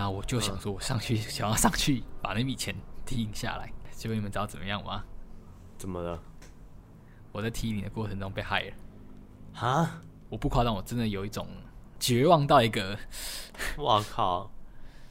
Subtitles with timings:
[0.00, 5.04] 那我就想说，我上去、嗯、想要上去把那笔钱提领下来，结果你们知道怎么样吗？
[5.76, 6.18] 怎么了？
[7.32, 8.72] 我在提你的过程中被害了。
[9.60, 10.00] 啊！
[10.30, 11.46] 我不夸张，我真的有一种
[11.98, 12.96] 绝望到一个，
[13.76, 14.50] 我靠！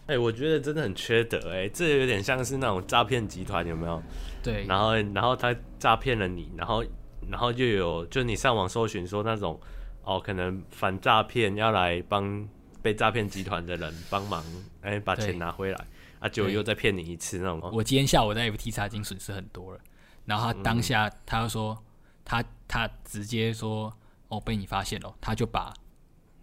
[0.08, 4.02] 哎、欸，我觉得真的很缺德哎、欸，这有点像是那种诈骗集团，有没有？
[4.42, 4.66] 对。
[4.66, 6.84] 然后，然后他诈骗了你，然后，
[7.30, 9.60] 然后就有，就你上网搜寻说那种，
[10.04, 12.50] 哦，可能反诈骗要来帮
[12.82, 14.44] 被诈骗集团的人帮忙，
[14.82, 15.86] 哎、欸，把钱拿回来，
[16.20, 17.60] 啊，就又再骗你一次那种。
[17.74, 19.80] 我今天下午在 FTX 已经损失很多了，
[20.26, 21.78] 然后他当下他就说，
[22.24, 23.94] 他他直接说，
[24.28, 25.74] 哦，被你发现了，他就把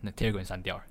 [0.01, 0.85] 那 Telegram 删掉了。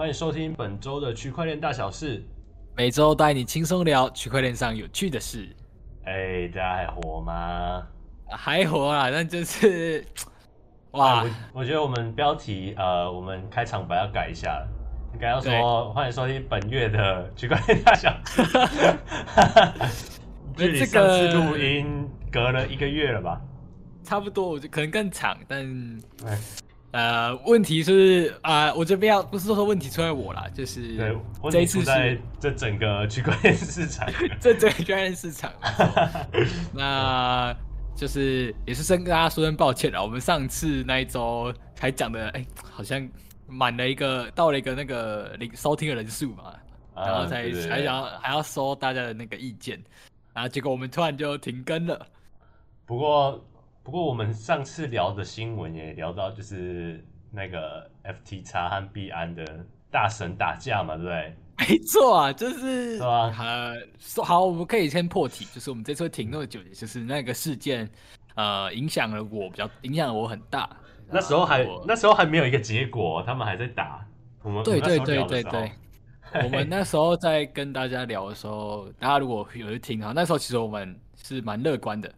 [0.00, 2.24] 欢迎收听本周的区块链大小事，
[2.74, 5.54] 每周带你轻松聊区块链上有趣的事。
[6.06, 7.86] 哎、欸，大家还活吗？
[8.30, 10.02] 还活啊，但就是
[10.92, 11.22] 哇！
[11.22, 14.66] 我我觉得我们标题呃，我们开场白要改一下了，
[15.12, 18.42] 应该要说欢迎收听本月的区块链大小事。
[20.56, 23.38] 距离上次录音隔了一个月了吧？
[24.02, 26.00] 差不多，我觉得可能更长，但。
[26.92, 30.96] 呃，问题是啊、呃，我这边要不是说问题出在我啦，就是
[31.48, 34.08] 这一次在这整个区块链市场，
[34.40, 35.52] 这整个区块链市场，
[36.74, 37.54] 那
[37.94, 40.02] 就是也是先跟大家说声抱歉了。
[40.02, 43.08] 我们上次那一周还讲的，哎、欸，好像
[43.46, 46.52] 满了一个到了一个那个零收听的人数嘛，
[46.96, 49.80] 然后才还想还要收大家的那个意见，
[50.34, 52.04] 然后结果我们突然就停更了。
[52.84, 53.40] 不过。
[53.82, 59.44] 不过我们上次聊的新闻也聊到，就是那个 FTX 和币安的
[59.90, 61.34] 大神打架嘛，对不对？
[61.58, 63.34] 没错啊，就是是吧？
[63.38, 67.88] 呃，说好，我们可以先破题，就是我们这次会停那么久，就是那个事件，
[68.34, 70.68] 呃，影响了我比较，影响了我很大。
[71.10, 74.06] 那时候还那时候还没有一个结果，他们还在打。
[74.42, 75.72] 我们对对对对对，
[76.44, 82.10] 我们那时候在跟大家聊的时候，大家如果有去听啊，那时候其实我们是蛮乐观的。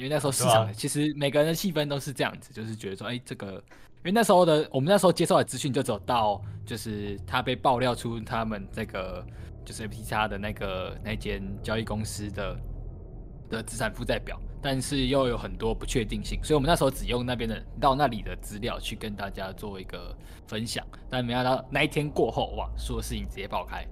[0.00, 9.22] 因为那时候市场、啊、其实每个人的气氛都是这样子，就是觉得说，哎、欸，这个，因为那时候的我们那时候接受的资讯就只有到，就是他被爆料出他们这个
[9.62, 12.56] 就是 FTX 的那个那间交易公司的
[13.50, 20.16] 的资产负债表，但是又有很多不确定性，所以我们那时候只用那边的到那里的资料去跟大家做一个
[20.46, 23.86] 分享，但没想到那一天过后，哇，所有事情直接爆开，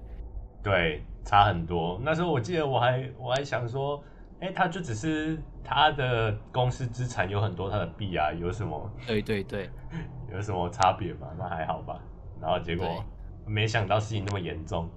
[0.63, 2.01] 对，差很多。
[2.03, 4.03] 那时候我记得我还我还想说。
[4.41, 8.91] 哎、欸，他就只是他的公司资产有很多，他的币啊，有什么？
[9.05, 9.69] 对对对，
[10.31, 11.27] 有什么差别吗？
[11.37, 11.99] 那还好吧。
[12.41, 13.03] 然后结果
[13.45, 14.89] 没想到事情那么严重。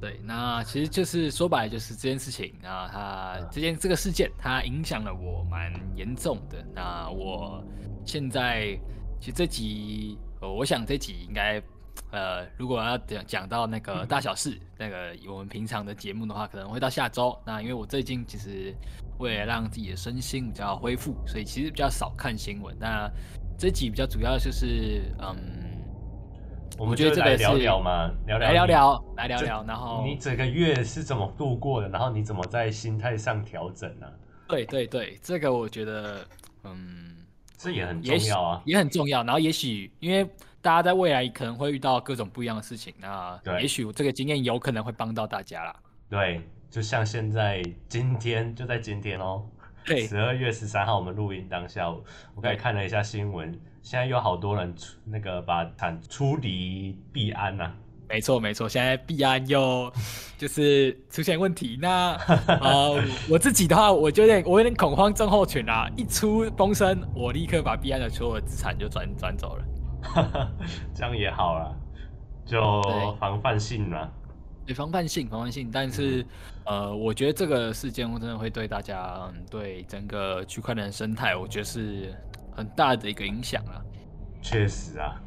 [0.00, 6.64] 对，那其实就是说白了，就是这件事情啊，他这件这个事件，它影响了我蛮严重的。
[6.74, 7.64] 那我
[8.04, 8.78] 现在
[9.18, 11.60] 其实这集，我想这集应该。
[12.10, 17.36] 呃，如果要讲讲到那个大小事，嗯、那个我们平常的节目的话，可能会到下周。
[17.44, 18.72] 那因为我最近其实
[19.18, 22.76] 为了让自己的身心比较恢复，所以其实比较少看新闻。
[22.78, 23.10] 那
[23.58, 25.36] 这集比较主要就是，嗯，
[26.78, 29.64] 我们觉得这个来聊聊嘛，聊聊来聊聊来聊聊。
[29.66, 31.88] 然后你整个月是怎么度过的？
[31.88, 34.12] 然后你怎么在心态上调整呢、啊？
[34.46, 36.24] 对对对，这个我觉得，
[36.62, 37.16] 嗯，
[37.56, 39.24] 这也很重要啊，也，也很重要。
[39.24, 40.24] 然后也许因为。
[40.64, 45.76] 大家在未来可能会遇到各种不一样的事情，那也许这个经验有可能会帮到大家啦。
[46.08, 49.44] 对，就像现在今天就在今天哦，
[49.84, 53.52] 对，十二月十三号我们录音当下，我刚才看了一下新闻，
[53.82, 57.74] 现在有好多人出那个把产出离必安呐、啊。
[58.08, 59.92] 没错没错，现在币安又
[60.38, 61.78] 就是出现问题。
[61.78, 62.14] 那
[62.46, 69.64] 呃，我自己的话，我就有点我有点恐慌症候群啊，一出风声，我立刻把币安的所有资产就转转走了。
[70.94, 71.76] 这样也好了，
[72.44, 72.60] 就
[73.18, 74.08] 防范性嘛。
[74.66, 75.70] 对，防范性，防范性。
[75.70, 76.22] 但是，
[76.64, 82.14] 嗯、呃，我觉得这个事件真的会对大家，嗯、对整个区块链生态，我觉得是
[82.56, 83.82] 很大的一个影响啊。
[84.40, 85.20] 确实啊。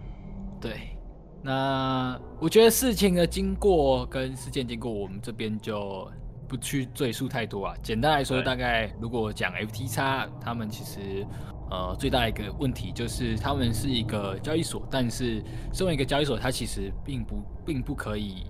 [0.60, 0.98] 对。
[1.44, 6.10] 那我觉得事情的经过跟事件经过，我们这边就
[6.48, 7.76] 不去赘述太多啊。
[7.84, 11.26] 简单来说，大概如果讲 FTX，他们其实。
[11.70, 15.44] 呃，最大的一个问题就是他们是一个交易所，但是
[15.74, 18.46] 身为一个交易所，它其实并不并不可以，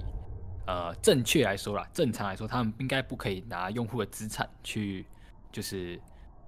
[0.68, 5.06] 呃，正确来说啦，正常来说，他们应该不可以拿用户的资产去
[5.52, 6.00] 就是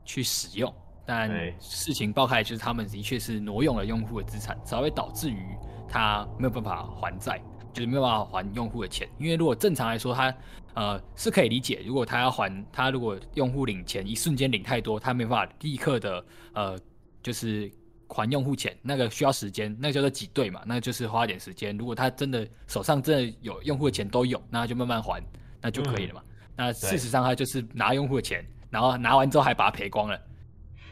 [0.06, 0.74] 去使用。
[1.06, 1.28] 但
[1.60, 5.58] 事情爆开，就是他们的确是挪用了用户的资产，才会导致于
[5.88, 7.42] 他没有办法还债，
[7.74, 9.08] 就是没有办法还用户的钱。
[9.18, 10.34] 因为如果正常来说，他
[10.74, 16.80] 呃是可以理解，如果他要还，他如果用户领钱一瞬间领太多，他没办法立刻的呃
[17.22, 17.72] 就是
[18.08, 21.78] 还用户钱，那个需要时间，那个叫做挤兑嘛，那个就是花点时间。
[21.78, 25.24] 如果他真的手上真的有用户的钱都有，那他就慢慢还，
[25.62, 26.22] 那就可以了嘛。
[26.26, 30.22] 嗯、那事实上他就是拿用户的钱，然后拿完之后还把它赔光了，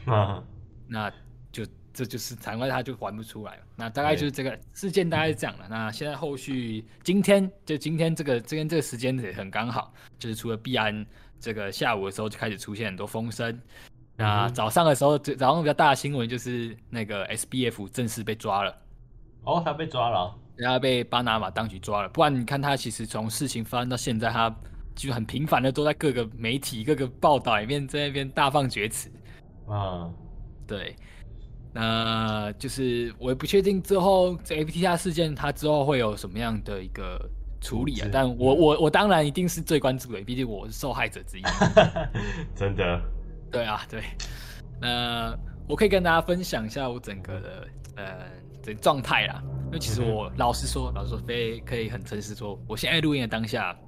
[0.06, 0.42] 啊，
[0.86, 1.12] 那。
[1.92, 3.58] 这就是难怪，他就还不出来。
[3.74, 5.66] 那大概就是这个事件，大概是这样了。
[5.68, 11.04] 那现在后续，今天就今天这个今天这个时间也很刚好，就是除了币安
[11.40, 13.60] 这个下午的时候就开始出现很多风声。
[14.16, 18.76] 那早上的时候，早上比较大的新闻就是那个 SBF 正式被抓了。
[19.44, 22.08] 哦，他被抓了，他被巴拿马当局抓了。
[22.08, 24.54] 不然你看他其实从事情发生到现在，他
[24.94, 29.10] 就很频繁的都在各个媒体、各个报道里面在那边大放厥词。
[29.68, 30.10] 啊，
[30.66, 30.96] 对。
[31.72, 37.20] 那就是我也不确定之后这 FTX 事件它之后会有什么样的一个
[37.60, 38.08] 处理啊？
[38.10, 41.42] 但我我我当然一定是最关注的，毕竟我是受害者之一。
[42.56, 43.00] 真的？
[43.52, 44.02] 对啊，对。
[44.80, 45.36] 那
[45.68, 48.26] 我可以跟大家分享一下我整个的呃
[48.62, 49.42] 这状态啦。
[49.66, 53.78] 因为其实我老实说，老实说，非可以很诚实说，我现在录音的当下，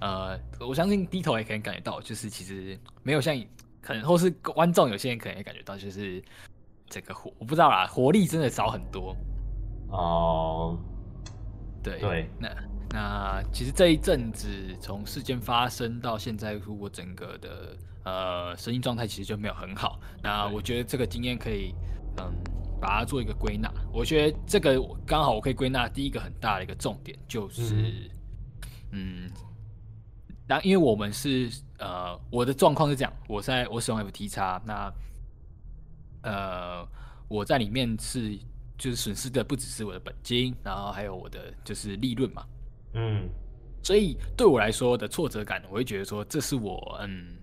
[0.00, 3.36] 呃，我相信低头也可以感觉到，就是其实没有像
[3.80, 6.22] 可能或是观众有些人可能也感觉到，就是。
[6.88, 9.16] 这个活我不知道啦，活力真的少很多
[9.88, 10.78] 哦。
[11.82, 12.48] 对对，那
[12.90, 14.48] 那其实这一阵子
[14.80, 19.98] 从事件发生到现在，我整个的呃声音状态其实就没有很好。
[20.22, 21.74] 那我觉得这个经验可以
[22.18, 22.32] 嗯
[22.80, 23.70] 把它做一个归纳。
[23.92, 28.10] 我觉得这个刚好我可以归纳第一个很大的一个重点就是
[28.92, 29.28] 嗯，
[30.46, 34.92] 当、嗯、因为我们是呃我的状况是这样，我在我使用 FTX 那。
[36.24, 36.88] 呃，
[37.28, 38.36] 我在里面是
[38.76, 42.44] 就是损失的不只是我的本金，然后还有我的就是利润嘛。
[42.94, 43.28] 嗯，
[43.82, 47.36] 所以对我来说的挫折感，我会觉得说这是我嗯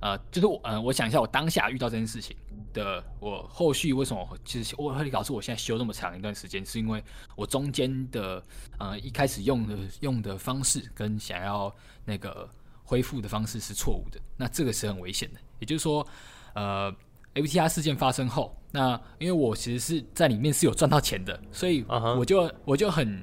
[0.00, 2.36] 呃，就是我嗯、呃，我想一下我当下遇到这件事情
[2.72, 7.02] 的，我后续为什么其实我会导致我现在休那么长一段时间，是因为
[7.34, 8.42] 我中间的
[8.78, 11.74] 呃一开始用的用的方式跟想要
[12.04, 12.48] 那个
[12.84, 15.40] 恢复的方式是错误的，那这个是很危险的。
[15.58, 16.06] 也就是说，
[16.54, 16.94] 呃。
[17.34, 22.54] FTX 事件发生后，那因为我其实是在里面是有赚到钱的，所以我就、uh -huh.
[22.64, 23.22] 我就很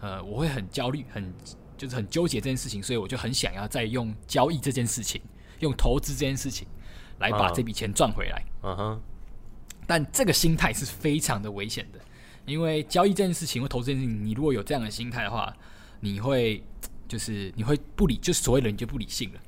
[0.00, 1.32] 呃，我会很焦虑，很
[1.76, 5.22] 就是很纠结这件事情，所以我就很想要再用交易这件事情，
[5.60, 6.66] 用投资这件事情
[7.20, 8.44] 来把这笔钱赚回来。
[8.62, 9.00] 嗯哼。
[9.86, 12.00] 但这个心态是非常的危险的，
[12.46, 15.54] 因为交易这件事情或投资这件事情，你如果有这样的心态的话，
[16.00, 16.62] 你会
[17.06, 19.40] 就是你会不理，就是所谓的你就不理性了。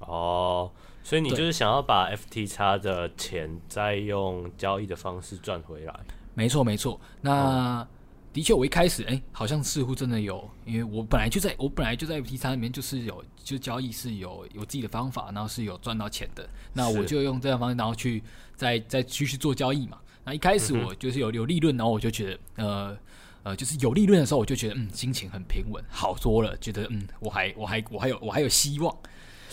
[0.00, 0.87] 哦、oh.。
[1.08, 6.00] 所以你就是想要把 FTX 的钱再用交易的方式赚回来？
[6.34, 7.00] 没错，没错。
[7.22, 7.88] 那、嗯、
[8.30, 16.46] 的确，我一开始哎、欸，好像似乎真的有，因为我本来就在我本来就在 FTX 里面，就是有就交易是有有自己的方法，然后是有赚到钱的。
[16.74, 18.22] 那我就用这样方式，然后去
[18.54, 19.96] 再再继续做交易嘛。
[20.26, 22.98] 那一开始我就是有有利润，然后我就觉得呃
[23.44, 28.94] 呃，就是有利润的时候，我就觉得嗯，心情很平稳，好多了，觉得嗯，我还我还我还有我还有希望。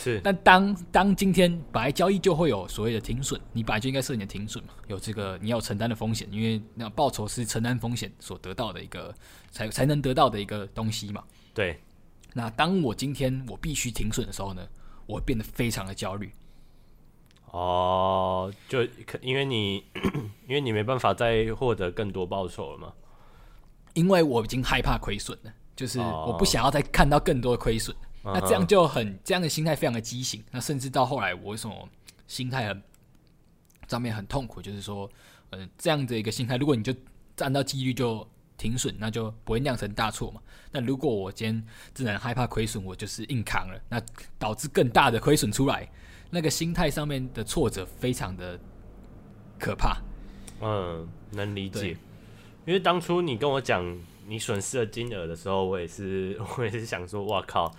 [0.05, 9.11] 是，但当当今天本来交易就会有所谓的停损，你本来就应该设你的停损嘛，有这个你要承担的风险，因为那报酬是承担风险所得到的一个
[9.49, 11.23] 才才能得到的一个东西嘛。
[11.55, 11.79] 对。
[12.35, 14.61] 那当我今天我必须停损的时候呢，
[15.07, 16.31] 我会变得非常的焦虑。
[17.50, 19.83] 哦，就可因为你
[20.47, 22.93] 因为你没办法再获得更多报酬了嘛？
[23.93, 27.95] 因为我已经害怕亏损了，就是我不想要再看到更多的亏损。
[28.25, 30.44] 那这样就很这样的心态非常的畸形。
[30.51, 31.88] 那甚至到后来，我为什么
[32.27, 32.84] 心态很
[33.88, 34.62] 上面很痛苦？
[34.62, 35.10] 就是说，
[35.51, 36.94] 嗯、呃，这样的一个心态，如果你就
[37.36, 38.27] 占到几率就
[38.58, 40.41] 停损，那就不会酿成大错嘛。
[40.72, 41.63] 那如果我今天
[41.94, 44.01] 自然害怕亏损，我就是硬扛了，那
[44.39, 45.88] 导致更大的亏损出来，
[46.32, 48.60] 那个心态上面的挫折非常的
[49.60, 50.01] 可怕。
[50.62, 51.98] 嗯，能理解。
[52.65, 53.86] 因为当初你跟我讲
[54.25, 57.72] 你损失的金额的时候，我也是 我也是想说，哇靠！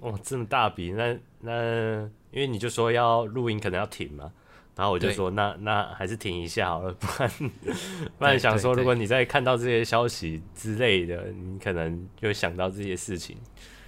[0.00, 2.00] 哦，这么大笔，那那
[2.30, 4.30] 因为你就说要录音，可能要停嘛，
[4.74, 7.30] 然后我就说那那还是停一下好了，不然
[8.18, 13.36] 不然想说，如果你在看到这些消息之类的，你可能就想到这些事情，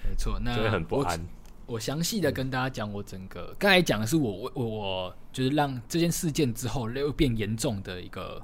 [0.09, 1.21] 没错，那就会很不安。
[1.67, 8.41] 我，我详细的跟大家讲，我整个刚才讲的是我我我就是让这件事件之后又变严重的一个，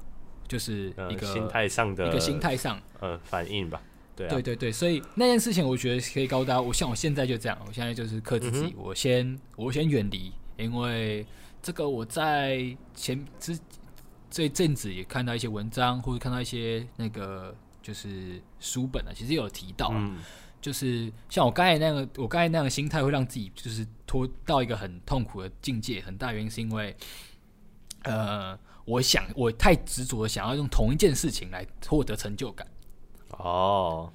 [0.47, 3.81] 就是一个、呃、心态上的一个心态上呃反应吧。
[4.15, 11.25] 对，啊、对对对，所以那件事情我觉得可以告诉大家，我像我现在就这样，我现在就是克制自己，嗯、我先我先远离，因为
[11.61, 13.59] 这个我在前之
[14.29, 20.17] 这阵子也看到一些文章，或者看到一些那个就是书本啊，其实有提到，嗯、
[20.61, 26.95] 就是像我刚才那样，我刚才那样的心态会让自己就是拖到一个很痛苦的境界，很大原因是因为，
[28.03, 32.65] 呃，我想我太执着的想要用同一件事情来获得成就感。
[33.29, 34.11] 哦，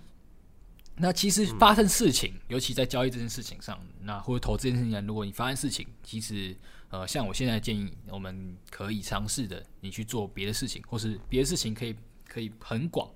[0.97, 6.57] 那其实发生事情，尤其在交易这件事情上，那或者投资这件事情上，如果你发生事情，其实
[6.89, 11.95] 呃，像我现在建议，我们可以尝试的，你去做别的事情，或是别的事情可以
[12.27, 13.11] 可以很广，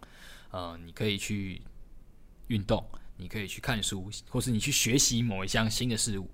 [0.51, 1.63] 呃，你可以去
[2.49, 2.85] 运动。
[3.17, 6.29] 你可以去看书，或是你去学习某一项新的事物。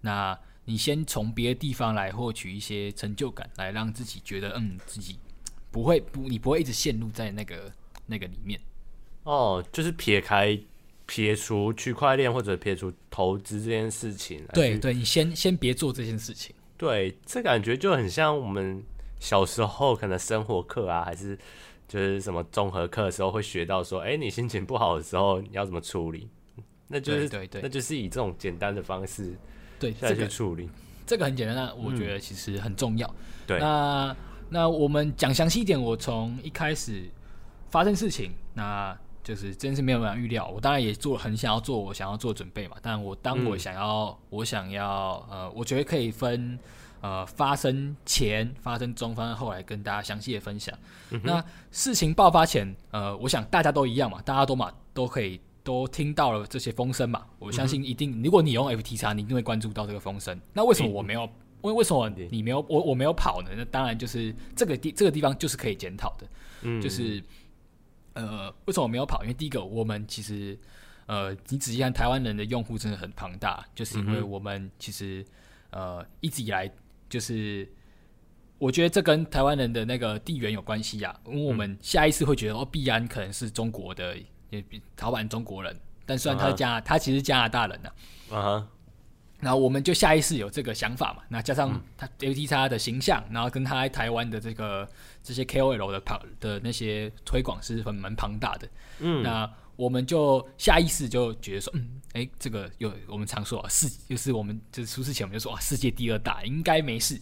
[0.00, 5.18] 那你先从别的地方来获取一些成就感，来让自己觉得，嗯，自己
[5.72, 7.72] 不会不，你不会一直陷入在那个
[8.06, 8.60] 那个里面。
[9.24, 10.58] 哦，就是撇开
[11.06, 14.44] 撇除区块链或者撇除投资这件事情。
[14.52, 16.54] 对对，你先先别做这件事情。
[16.76, 18.82] 对，这感觉就很像我们
[19.18, 21.38] 小时候可能生活课啊，还是。
[21.90, 26.28] 就是什么综合课的时候会学到说，哎、欸，你心情不好的时候你要怎么处理？
[26.86, 29.34] 那就是对，对对，那就是以这种简单的方式
[29.76, 30.66] 对再去处理。
[30.66, 30.72] 这个、
[31.04, 33.08] 这个很简单，那我觉得其实很重要。
[33.08, 33.14] 嗯、
[33.48, 34.16] 对，那
[34.48, 37.10] 那我们讲详细一点，我从一开始
[37.70, 40.48] 发生事情，那就是真是没有办法预料。
[40.48, 42.76] 我当然也做很想要做，我想要做准备嘛。
[42.80, 46.58] 但我当我想要，嗯、我想要，呃，我觉得可以分。
[47.02, 50.78] 呃，发生前、发生中、发生后来，跟大家详细的分享。
[51.08, 57.24] 嗯、那事情爆发前，呃，我想大家都一样嘛，大家都嘛都可以都听到了这些风声嘛。
[57.38, 60.38] 我相信一定，嗯、如果你用 FTX，你一定会关注到这个风声。
[60.52, 61.22] 那为什么我没有？
[61.62, 62.62] 为、嗯、为什么你没有？
[62.68, 63.48] 我我没有跑呢？
[63.56, 66.26] 那当然就是这个地这个地方就是可以检讨的。
[66.60, 67.22] 嗯，就是
[68.14, 69.22] 呃，为什么没有跑？
[69.22, 70.58] 因为第一个，我们其实
[71.06, 75.24] 呃，你仔细看台湾人的用户真的很庞大，就是因为我们其实
[75.70, 76.70] 呃一直以来。
[77.10, 77.68] 就是
[78.58, 84.16] 我觉得这跟台湾人的那个地缘有关系呀，因为我们下意识会觉得哦，必安可能是中国的，
[84.50, 84.64] 也
[84.94, 85.76] 台湾中国人，
[86.06, 87.90] 但虽然他加、他其实加拿大人呢，
[88.30, 88.68] 啊，
[89.40, 94.88] 然后我们就下意识有这个想法嘛，那加上他 FTX 的形象，然后跟他在台湾的这个
[95.22, 98.68] 这些 KOL 的庞的那些推广是很蛮庞大的，
[99.00, 99.50] 嗯，那。
[99.76, 107.18] 我们就下意识就觉得说，嗯，哎，这个有我们常说啊，世就是我们就是出事前我们就说啊，世界第二大应该没事，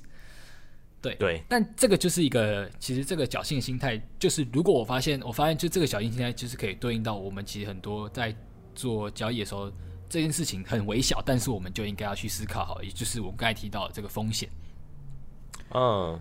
[1.01, 1.41] 对对。
[1.49, 8.35] 但这个就是一个，其实这个侥幸心态，就是如果我发现，我发现就这个侥幸心态，就是可以对应到我们其实很多在
[8.75, 9.71] 做交易的时候，
[10.09, 14.49] 这件事情很微小，但是我们就应该要去思考好，也就是我们刚才提到的这个风险。
[15.75, 16.21] 嗯，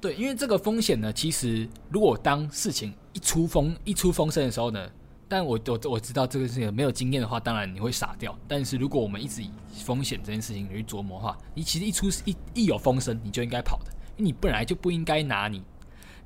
[0.00, 4.90] 对，因为这个风险呢，其实如果当事情一出风一出风声的时候呢。
[5.30, 8.34] 但我我我知道这个事情没有经验的话，当然你会傻掉。
[8.48, 9.50] 但是如果我们一直以
[9.84, 15.62] 风险这件事情去琢磨的话，你其实一出一一有风声，你就应该跑的，因为你本来就不应该拿你，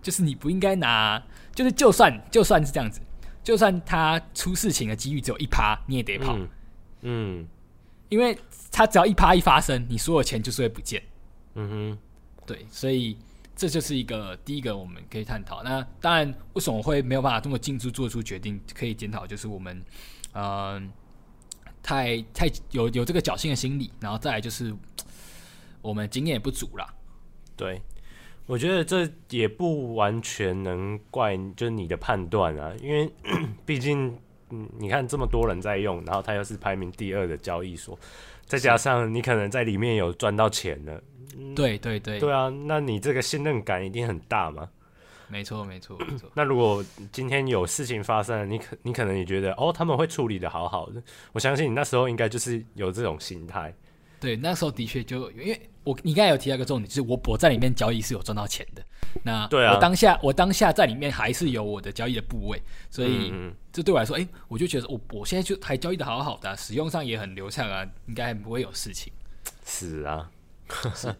[0.00, 1.20] 就是你不应该拿，
[1.52, 3.00] 就是就算就算是这样子，
[3.42, 6.36] 就算他出事情的几率只有一趴，你也得跑。
[6.36, 6.48] 嗯，
[7.02, 7.46] 嗯，
[8.08, 8.36] 因为
[8.72, 11.02] 他只要一趴一发生，你所有钱就是会不见。
[11.54, 11.98] 嗯哼，
[12.46, 13.16] 对，所以。
[13.54, 15.62] 这就是一个第一个我们可以探讨。
[15.62, 18.58] 那当然，为什么会没有办法这么迅速做出决定？
[18.74, 19.80] 可以检讨，就是我们，
[20.32, 20.90] 嗯、
[21.82, 24.74] 太太有有这个侥幸的心理，然后再来就是
[25.82, 26.92] 我们经验也不足啦。
[27.54, 27.80] 对，
[28.46, 33.12] 我觉得这也不完全能怪就是你的判断啊，因为
[33.66, 34.18] 毕竟，
[34.52, 37.98] 嗯，你看这么多人在用，然后它又是排名第二的交易所，
[38.44, 41.02] 再加上你可能在里面有赚到钱了。
[41.38, 44.68] 嗯、对对对，对啊，那你这个信任感一定很大嘛？
[45.28, 46.30] 没错没错没错。
[46.36, 51.02] 那如果今天有事情发生，你可你可能也觉得哦，他们会处理的好好的。
[51.32, 53.74] 我相信你那时候应该就是有这种心态。
[54.20, 58.82] 对，那时候的确就因为我你刚才有提到一个重点，就是我我在里面交易是有赚到钱的。
[59.24, 63.32] 那对啊，我当下我当下在里面还是有我的交易的部位，所以
[63.72, 69.12] 这对我来说，哎，我就觉得我我现在就还交易的好好的，啊，使用上也很流畅啊，应该不会有事情。
[69.66, 70.30] 是啊。
[70.94, 71.14] 是，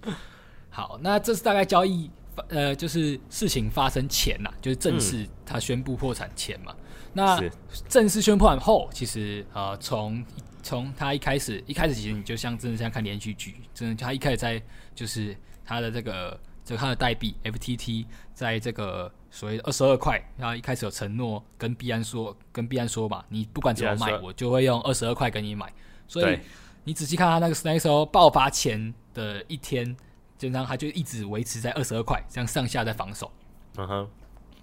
[0.71, 2.11] 好，那这是大概交易，
[2.49, 6.75] 呃，就是事情发生前呐，就是正式他宣布破产前嘛。
[7.13, 7.51] 嗯、那
[7.89, 10.25] 正式宣布后，其实呃，从
[10.63, 14.63] 从他一开始，一开始其实你就像真的像看连续剧，真的他一开始在
[14.95, 25.73] 就是他的这个就他的代币 FTT 在这个所谓二十二块，然后一开始有承诺跟币安说，跟币安说吧，你不管怎么卖，我就会用二十二块给你买。
[26.09, 26.39] 所以
[26.85, 28.93] 你仔细看他那个那个时候爆发前。
[29.15, 29.95] 的一天，
[30.39, 33.31] 基本上他就一直维持在二十二块，这样上下在防守。
[33.77, 34.09] 嗯哼、uh。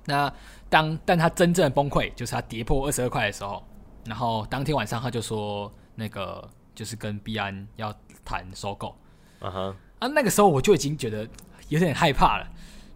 [0.06, 0.34] 那
[0.70, 3.64] 当但他真正的崩溃，就是他跌破二十二块的时候，
[4.06, 8.96] 然后当天晚上他就说，那个就是跟币安要谈收购。
[9.40, 10.06] 嗯哼、uh。
[10.06, 11.28] 啊，那个时候我就已经觉得
[11.70, 12.48] 有点害怕了，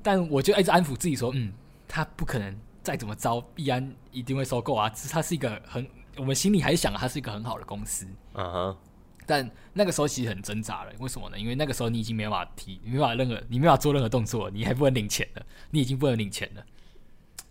[0.01, 1.51] 但我就一直安抚自己说，嗯，
[1.87, 5.87] 他不可能再怎么着，币安一定会收购啊，只是他是一个很
[6.17, 8.77] 我们心里还是想他是一个很好的公司，嗯哼。
[9.25, 11.39] 但那个时候其实很挣扎了，为什么呢？
[11.39, 16.65] 因为那个时候你已经没办法提，没办法任何，你没办法做任何动作，你还不能领钱了，你已经不能领钱了。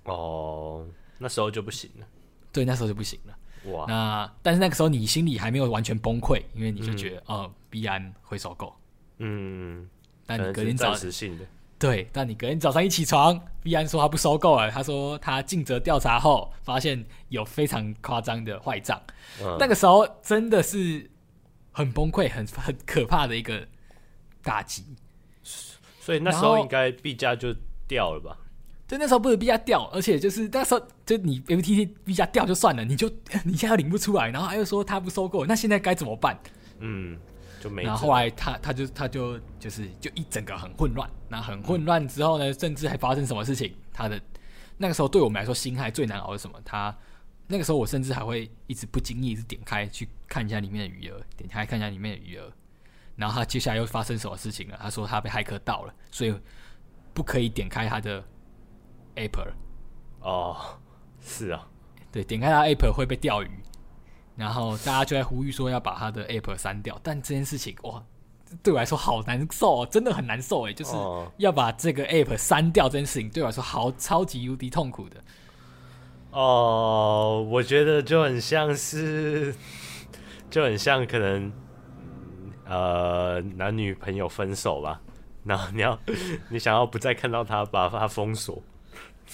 [0.04, 0.86] 哦，
[1.18, 2.06] 那时候就不行了。
[2.52, 3.72] 对，那时候就不行了。
[3.72, 3.86] 哇！
[3.86, 8.74] 那但是那个时候你心里还没有完全崩溃，因为你就觉得，哦、嗯，币安会收购。
[9.18, 9.88] 嗯，
[10.26, 11.44] 但你隔天早暂时性的。
[11.78, 14.70] 对，但你隔天早上一起床，必安说他不收购了。
[14.70, 19.00] 他说他尽责调查后发现有非常夸张的坏账。
[19.40, 21.08] 嗯、那个时候真的是
[21.70, 23.66] 很崩溃、很很可怕的一个
[24.42, 24.84] 打击。
[25.42, 27.54] 所以那时候应该币价就
[27.86, 28.36] 掉了吧？
[28.92, 33.10] 对，那时候不是币价掉，而且就是那时候就你 FTT 币价掉就算了，你就
[33.42, 36.38] 你现在领不出来，然后他又说他不收购，那现在该怎么办？
[36.80, 37.18] 嗯。
[37.58, 43.72] 就没然后后来他他就他就就是就一整个很混乱，那很混乱之后呢，甚至还发生什么事情？
[43.94, 44.20] 他的
[44.76, 46.60] 那个时候对我们来说心还最难熬是什么？
[46.62, 46.94] 他
[47.46, 52.52] 那个时候我甚至还会一直不经意一直点开去看一下里面的余额，点开看一下里面的余额，
[53.16, 54.76] 然后他接下来又发生什么事情了？
[54.82, 56.34] 他说他被骇客盗了，所以
[57.14, 58.24] 不可以点开他的
[59.16, 59.48] App。
[60.20, 60.56] 哦，
[61.20, 61.66] 是啊，
[62.10, 63.50] 对，点开他 App 会被钓鱼。
[64.34, 68.02] 然后大家就在呼吁说要把他的 app 删掉，但这件事情哇，
[68.62, 70.92] 对我来说好难受，哦真的很难受哎，就是
[71.36, 75.22] 要把这个 app 删掉这件事情，对我来说好超级无敌痛苦的。
[76.30, 79.54] 哦，我觉得就很像是，
[80.48, 81.52] 就很像可能，
[82.64, 84.98] 呃，男女朋友分手吧，
[85.44, 85.96] 然后你要
[86.48, 88.62] 你想要不再看到他，把他封锁。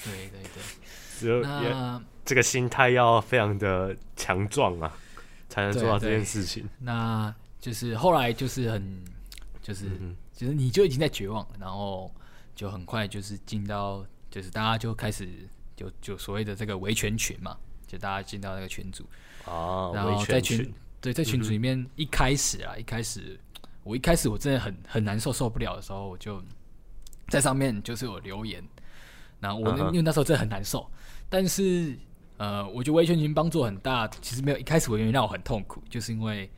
[0.05, 0.63] 对对对，
[1.19, 2.03] 只有那。
[2.25, 4.93] 这个心态要非常的强壮啊，
[5.49, 6.69] 才能做到这件事情。
[6.79, 9.03] 那就是后来就是很，
[9.63, 12.15] 就是、嗯、就是你就已经在绝望了，然后
[12.55, 15.27] 就很快就是进到，就是大家就开始
[15.75, 19.09] 就就所谓的这个维权群嘛，就大家进到那个群组。
[19.47, 23.41] 啊，然后在群对在群组里面一开始啊，嗯、一开始
[23.85, 26.43] 我一开始我真的很很难受，受不了的时候，我就
[27.29, 28.63] 在上面就是有留言，
[29.41, 30.91] 然后我、嗯、因为那时候真的很难受，
[31.29, 31.99] 但是。
[32.39, 34.07] 呃，我觉得维权群帮助很大。
[34.23, 36.49] 其实没有一开始维权群让我很痛苦，就是因为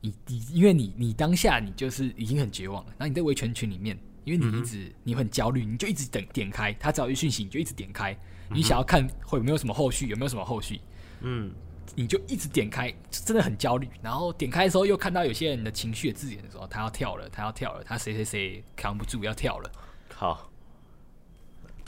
[0.00, 2.90] 你你因为你你当下你就是已经很绝望了。
[2.96, 8.16] 然后你在维权群里面，因为你一直、嗯、你很焦虑，你就一直等点开，他只要一讯息你就一直点开，
[8.48, 10.80] 你想要看会有没有什么后续，有没有什么后续，
[11.22, 11.50] 嗯，
[11.96, 13.88] 你就一直点开，真的很焦虑。
[14.00, 19.72] 然后点开的时候又看到有些人的情绪的字眼的时候，他要跳了，他要跳了，他谁谁谁扛不住要跳了，
[20.14, 20.48] 好，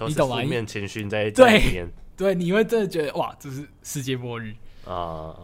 [0.01, 0.43] 你懂吗？
[0.43, 1.89] 负面情绪在这里面。
[2.17, 4.55] 对，你会真的觉得哇，这是世界末日
[4.87, 5.37] 啊！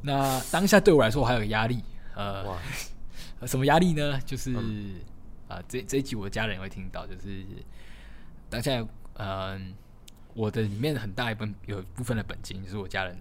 [0.00, 1.82] 那当下对我来说，我还有压力，
[2.14, 2.58] 呃，哇
[3.46, 4.18] 什么压力呢？
[4.24, 4.94] 就是、嗯、
[5.48, 7.44] 啊，这这一集我的家人也会听到，就是
[8.48, 8.88] 当下，嗯、
[9.18, 9.60] 呃，
[10.32, 13.14] 我的里面很大一部分有一部分的本金就是我家人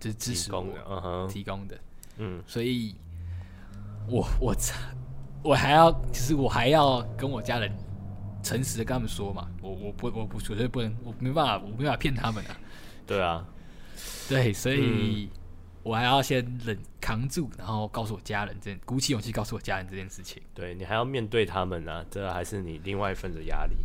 [0.00, 1.78] 就是支持我提供的，
[2.16, 2.96] 嗯，所以
[4.08, 4.56] 我我
[5.44, 7.72] 我还要，其实我还要跟我家人。
[8.42, 12.56] 诚实的跟他们说嘛，我我不我不绝对不能，我没办法，我没办法骗他们啊。
[13.06, 13.46] 对啊，
[14.28, 15.28] 对，所以
[15.82, 20.42] 我还要先忍扛住，然后告诉我家人这，鼓起勇气告诉我家人这件事情。
[20.54, 23.76] 对，你还要面对他们啊，这还是你另外一份的压力。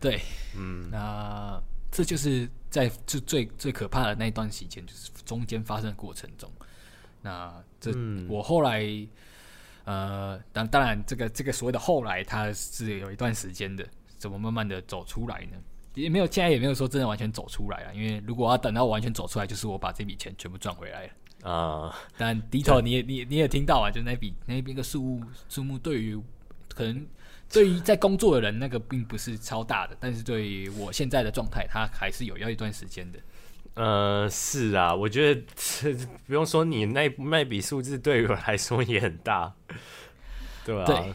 [0.00, 0.20] 对，
[0.56, 6.50] 嗯，那这就是在最最最可怕的那一段时间，就是中间发生的过程中，
[7.20, 8.84] 那这、嗯、我后来。
[9.84, 13.84] 呃，当当然，这个这个所谓的后来，它是有一段时间的，
[14.16, 15.56] 怎么慢慢的走出来呢？
[15.94, 17.94] 也没有，现在也没有说真的完全走出来了。
[17.94, 21.06] 因为如果要等到我完全走出来，就是我把这笔钱全部赚回来
[21.42, 21.94] 了啊。
[22.16, 26.18] 但低头你也你你也听到啊，就那笔那边个数目数目，对于
[26.74, 27.06] 可能
[27.50, 33.18] 对于在工作的人，那个并不是超大的，但是对于我现在的状态，它还是有要一段时间的。
[33.74, 35.94] 呃，是啊，我觉得这
[36.28, 39.50] 不用说，你那那笔数字对于我来说也很大，
[40.62, 40.84] 对吧？
[40.84, 41.14] 对。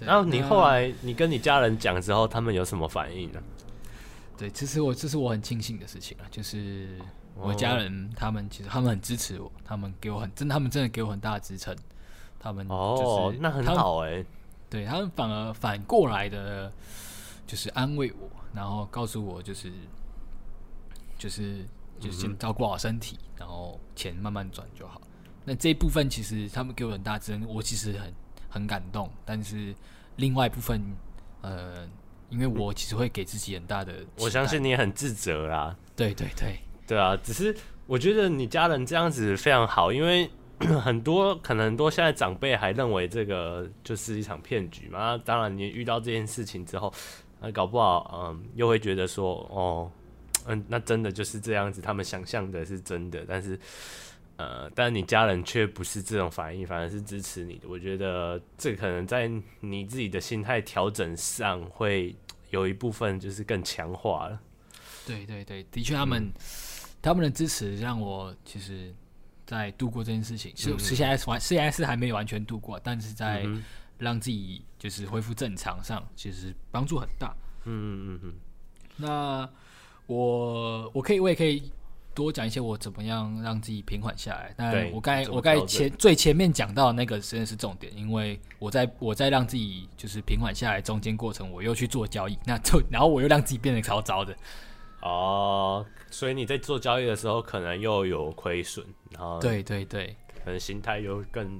[0.00, 3.42] 然后你后来你跟你家人讲之后，他们有什么反应呢？
[4.38, 6.98] 对，其实我这是我很庆幸的事情啊，就是
[7.34, 11.76] 我家人他们其实他们很支持我，他们给我很真，他们真的给我很大的支撑。
[12.38, 14.26] 他们哦，那很好哎、欸。
[14.70, 16.72] 对，他们反而反过来的，
[17.44, 19.72] 就是安慰我，然后告诉我就是。
[21.22, 21.64] 就是
[22.00, 25.00] 就是先照顾好身体，嗯、然后钱慢慢转就好。
[25.44, 28.12] 那这一部分其实他们给我很大支持，我其实很
[28.48, 29.08] 很感动。
[29.24, 29.72] 但是
[30.16, 30.82] 另外一部分，
[31.42, 31.88] 呃，
[32.28, 35.76] 因为我其实会给自己很大的，我相信你也很自责啦。
[35.94, 36.58] 对对对，
[36.88, 37.16] 对啊。
[37.22, 37.56] 只是
[37.86, 40.28] 我觉得你家人这样子非常好，因为
[40.82, 45.16] 很多可能很多现在长辈还认为这个就是一场骗局嘛。
[45.18, 46.92] 当然，你遇到这件事情之后，
[47.40, 49.88] 那搞不好，嗯，又会觉得说，哦。
[50.46, 53.58] 嗯，那真的就是这样子，他们想象的是真的，但是。
[54.38, 57.68] 呃，但你家人却不是这种反应，反而是支持你的。
[57.68, 62.16] 我觉得这可能在你自己的心态调整上，会
[62.50, 64.40] 有一部分就是更强化了。
[65.06, 66.32] 对对对，的确，他们、嗯、
[67.02, 68.92] 他们的支持让我其实，
[69.46, 73.46] 在度过这件事情，是是现在完，现在是还没有完全度过，但是在
[73.98, 77.36] 让自己就是恢复正常上，其实帮助很大。
[77.64, 78.34] 嗯嗯嗯嗯。
[78.96, 79.48] 那
[80.06, 81.70] 我我可以，我也可以。
[82.14, 84.52] 多讲一些我怎么样让自己平缓下来。
[84.54, 94.36] 但我刚才我刚才前最前面讲到那个真的是重点，因为我在我在让自己就是平缓下来中间过程，我又去做交易，那就然后我又让自己变得超糟的。
[95.00, 101.58] 哦，所以你在做交易的时候可能又有亏损，然后对对对，可能心态又更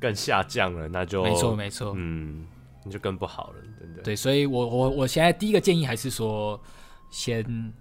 [0.00, 2.46] 更下降了，那就没错没错，嗯，
[2.82, 4.00] 那就更不好了，真的。
[4.00, 6.58] 对，所以我我我现在第一个建议还是说
[7.12, 7.72] 先。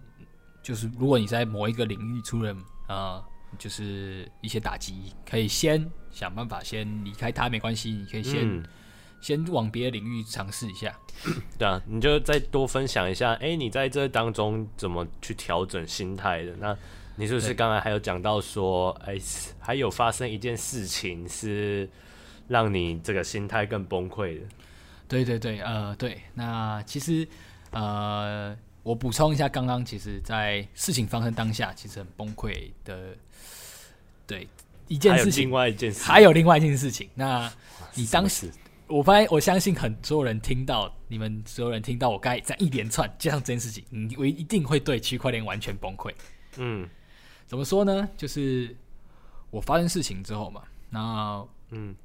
[0.63, 2.53] 就是如果你在某一个领域出了
[2.85, 3.25] 啊、呃，
[3.57, 8.63] 就是一些打击，可以先想办法先离开它，没关系，你可以先、嗯、
[9.21, 10.95] 先往别的领域尝试一下。
[11.57, 16.55] 对啊，你就再多分享一下，哎、欸，你在这当中怎么去调整心态的？
[16.59, 16.77] 那
[17.15, 21.89] 你是不是刚才还有讲到说，哎、欸，还有发生一件事情是
[22.47, 24.45] 让你这个心态更崩溃的？
[25.07, 27.27] 对对对，呃，对，那其实
[27.71, 28.55] 呃。
[28.83, 33.15] 我补充一下，刚刚其实，在事情发生当下，其实很崩溃的。
[34.25, 34.47] 对，
[34.87, 37.07] 一件事情，另外一件事，还有另外一件事情。
[37.13, 37.51] 那
[37.93, 38.51] 你当时，
[38.87, 46.11] 我发现，我相信很多人听到，你们所有人听到我刚才这样一连串加上这件事情，你我一定会对区块链完全崩溃。
[46.57, 46.89] 嗯，
[47.45, 48.09] 怎么说呢？
[48.17, 48.75] 就是
[49.51, 51.95] 我发生事情之后嘛，那嗯，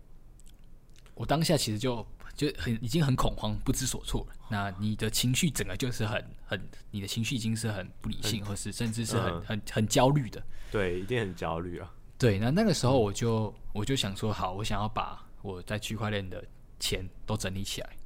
[1.15, 2.07] 我当下其实就。
[2.37, 4.37] 就很已经很恐慌，不知所措了。
[4.51, 10.43] 那你的情绪整个就是很很，你的情绪已经是很不理性，或是甚至是很、嗯、很很焦虑的。
[10.71, 11.91] 对，一定很焦虑啊。
[12.19, 16.45] 对，那那个时候我就我就想说，好，我想要把我在区块链的
[16.79, 17.97] 钱都整理起来。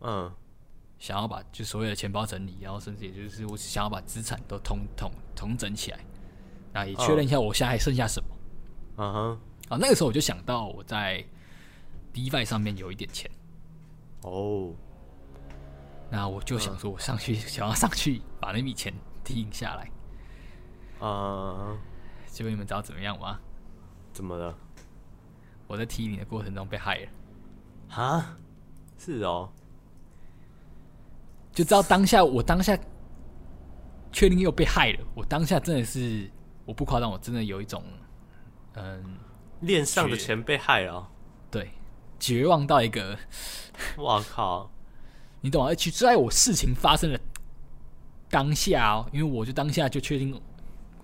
[0.00, 0.32] 嗯，
[0.98, 6.00] 想要把就所有的钱包整理，然后甚至也就是我想要把资产都统统统整起来。
[6.72, 8.28] 那也确认一下我现在还剩下什么。
[8.98, 9.40] 嗯哼。
[9.68, 11.24] 啊，那个时候我就想到我在
[12.14, 13.30] DeFi 上面有一点钱。
[14.22, 14.74] 哦，oh,
[16.10, 19.90] 那我就想说，我上去、uh, 想要上去把那笔钱提下来。
[21.00, 21.76] 啊，uh,
[22.26, 23.38] 结果你们知道怎么样吗？
[24.12, 24.56] 怎么了？
[25.66, 27.08] 我在提你的过程中被害了。
[27.88, 28.36] 哈？
[28.98, 29.50] 是哦。
[31.52, 32.76] 就知道当下，我当下
[34.12, 35.04] 确定又被害了。
[35.14, 36.30] 我当下真的是，
[36.64, 37.84] 我不夸张，我真的有一种，
[38.74, 39.18] 嗯，
[39.60, 41.08] 链上的钱被害了。
[41.50, 41.70] 对。
[42.18, 43.18] 绝望到一个，
[43.96, 44.70] 我靠！
[45.40, 45.68] 你懂吗？
[45.70, 47.20] 而且在我事情发生的
[48.28, 50.40] 当下哦，因为我就当下就确定，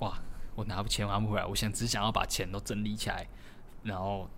[0.01, 0.19] 哇，
[0.57, 3.27] 我拿不钱拿不回来，我想只想要把钱都整理起来，
[3.85, 4.29] 然后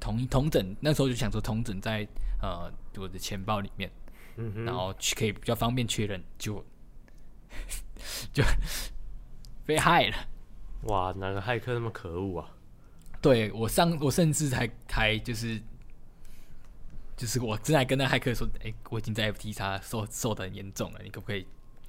[0.00, 0.74] 同同整。
[0.80, 2.08] 那时候就想说同整在
[2.40, 3.90] 呃我的钱包里面，
[4.36, 6.64] 嗯，然后去可以比较方便确认，就
[8.32, 8.42] 就
[9.66, 10.16] 被害了。
[10.84, 12.48] 哇，哪个骇客那么可恶啊？
[13.20, 15.60] 对，我上我甚至还还就是。
[17.16, 21.46] 就是我正在跟那骇客说，哎、欸，我已经在 FTX 受受的很严重了，你可不可以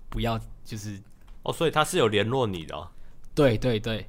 [0.10, 0.40] 不要？
[0.64, 1.02] 就是
[1.44, 2.88] 哦，所以他是有联络你的、哦。
[3.34, 4.08] 对对对，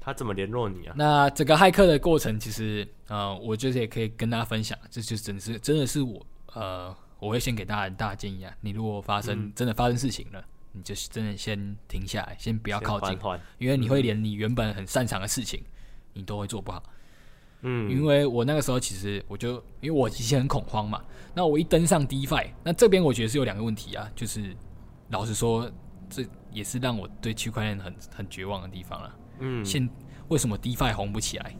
[0.00, 0.94] 他怎么联络你啊？
[0.96, 4.78] 那整个骇客的过程，其实呃，我觉得也可以跟大家分享。
[4.90, 8.54] 这就真的是真的是我呃，我会先给大家很大的建议啊。
[8.60, 13.18] 你如果发生、嗯、真的发生事情了，你就真的先停下来，先不要靠近，
[13.58, 15.62] 因为你会连你原本很擅长的事情，
[16.14, 16.82] 你都会做不好。
[17.66, 21.02] 嗯，因为我那个时候其实我就因为我以前很恐慌嘛，
[21.34, 24.54] 那我一登上 DeFi，那这边我觉得是有两个问题啊，就是
[25.08, 25.70] 老实说，
[26.08, 29.16] 这也是让我对区块链很很绝望的地方了。
[29.40, 29.88] 嗯，现
[30.28, 31.56] 为什么 DeFi 红不起来？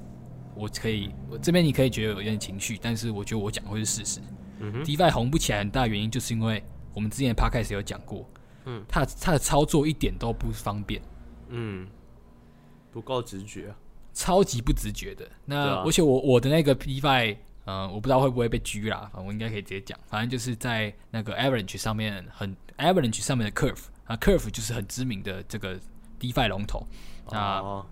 [0.55, 4.21] 我可以，我这边你可以觉得有点情绪，但是我觉得我讲会是事实。
[4.61, 6.63] 嗯，DeFi 红不起来很大原因就是因为
[6.95, 8.29] 我们之前的 Podcast 有讲过，
[8.67, 11.03] 嗯，它它的操作一点都不方便，
[11.49, 11.89] 嗯，
[12.93, 13.77] 不够直觉啊。
[14.15, 25.77] 超级不直觉的，那而且我我的那个 DeFi，嗯，我不知道会不会被拘啦，反正我应该可以直接讲，反正就是在那个 Avalanche 上面很 Avalanche 上面的 Curve 啊，Curve 就是很知名的这个
[26.21, 26.87] DeFi 龙头，
[27.31, 27.85] 那、哦。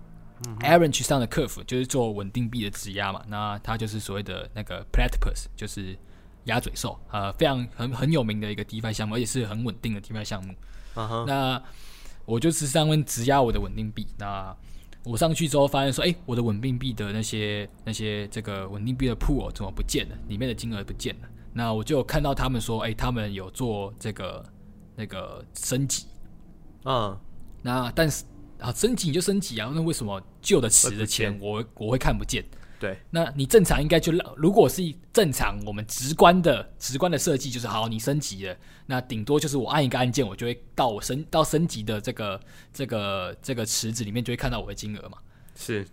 [0.47, 5.97] 嗯、Avalanche 上的 Curve 就是做稳定币的质押嘛，那它就是所谓的那个 Platypus，就是
[6.45, 10.55] 鸭嘴兽，呃，非常很很有名的一个 DeFi 项目，而且是很稳定的 DeFi 项目。
[11.27, 11.63] 那
[12.25, 14.57] 我就是上面质押我的稳定币，那。
[15.05, 20.17] 我上去之后发现说，哎、欸，我的稳定币的那些那些这个稳定币的 pool 怎么不见了？
[20.29, 21.29] 里面的金额不见了。
[21.53, 24.45] 那我就看到他们说，哎、欸，他们有做这个
[24.95, 26.07] 那个升级，
[26.85, 27.19] 嗯，
[27.63, 28.25] 那但是
[28.59, 32.45] 啊，升级你就升级啊，那为什么旧的池的钱我我会看不见？
[32.83, 42.41] 对，那你正常应该就让，如果是正常我们直观的直观的设计就是好，你升级了，那顶多就是我按一个按键，我就会到我升到升级的这个
[42.73, 45.19] 这个这个池子里面就会看到我的金额嘛。
[45.55, 45.87] 是，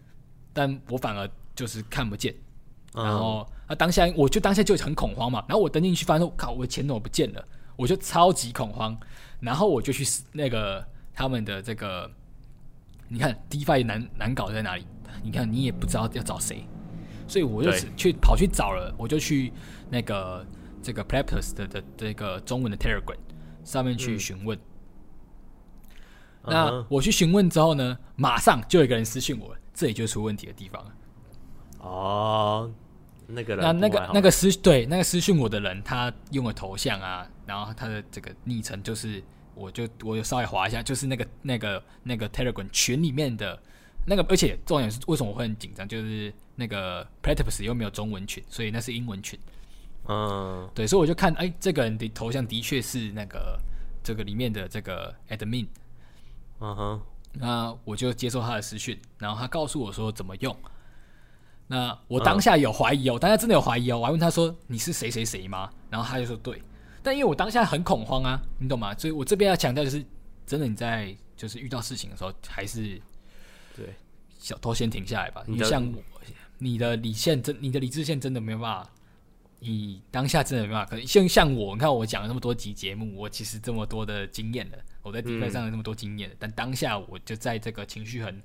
[0.51, 2.33] 但我反而就是看不见，
[2.95, 7.47] 嗯、然后啊当下我就当下就很恐慌嘛，然后我登进去发现，靠，我的钱怎么不见了？
[7.75, 8.99] 我就超级恐慌，
[9.39, 12.09] 然后我就去那个他们的这个，
[13.07, 14.87] 你看 DeFi 难难搞在哪里？
[15.21, 16.65] 你看你也不知道要找谁。
[17.29, 19.53] 所以我就去跑去找了，我就去
[19.89, 20.45] 那个
[20.81, 23.15] 这个 Platypus 的的这个中文的 Telegram
[23.63, 24.57] 上面去询问。
[26.43, 30.93] 嗯、那我去询问之后呢，马上就有一个人私信我，这里就是出问题的地方了。
[31.79, 32.71] 哦，
[33.27, 43.61] 那个人那那个那个私对那个私信我的人，他用了头像啊，然后他的这个昵称就是，我就我就稍微划一下，就是那个那个那个 Telegram 群里面的。
[44.05, 45.87] 那个，而且重点是为什么我会很紧张？
[45.87, 49.39] 就是那个 Platypus 又没有中文群，所以那是英文群。
[50.09, 53.57] 嗯，对，所以我就看，哎，这个人的头像的确是那个
[54.03, 55.65] 这个里面的这个 admin。
[56.59, 60.53] 嗯哼，那我就接受他的私讯，然后他告诉我说怎么用。
[61.67, 65.69] 那我当下有怀疑哦，我当下真的有怀疑哦，我还问他说你是谁谁谁吗？
[65.89, 66.61] 然后他就说对，
[67.01, 68.93] 但因为我当下很恐慌啊，你懂吗？
[68.97, 70.05] 所以我这边要强调就是，
[70.45, 72.99] 真的你在就是遇到事情的时候还是。
[73.77, 73.95] 对，
[74.39, 75.41] 小偷先停下来吧。
[75.47, 76.01] 你像我，
[76.59, 78.91] 你的理线真，你的理智线真的没有办法，
[79.59, 80.89] 你当下真的没办法。
[80.89, 88.41] 可能像像我，你看我讲了那么多集节目，我其实这么多的经验了，我在 DeFi 上有那么多经验，嗯，但当下我就在这个情绪很、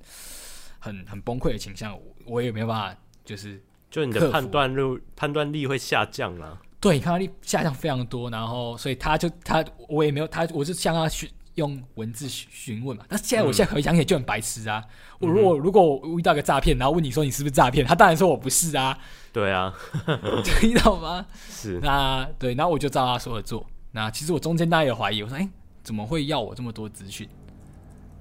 [0.79, 6.61] 很、很崩溃的倾向，我也没有办法，就是就你的判断力判断力会下降了。
[6.81, 11.31] 对，判断力下降非常多，然后所以他就他我也没有他，我是向他去。
[11.55, 13.05] 用文字询问嘛？
[13.09, 14.85] 但是现在我现在回想起来就很白痴啊！
[15.21, 18.99] 嗯、我如果如果我遇到个诈骗，然后问你说你是不是诈骗，他当然说我不是啊。
[19.33, 19.73] 对啊，
[20.43, 21.27] 知道吗？
[21.49, 21.79] 是。
[21.81, 23.67] 那对，然后我就照他说的做。
[23.93, 25.51] 那其实我中间大家有怀疑，我说哎、欸，
[25.83, 27.29] 怎么会要我这么多资讯、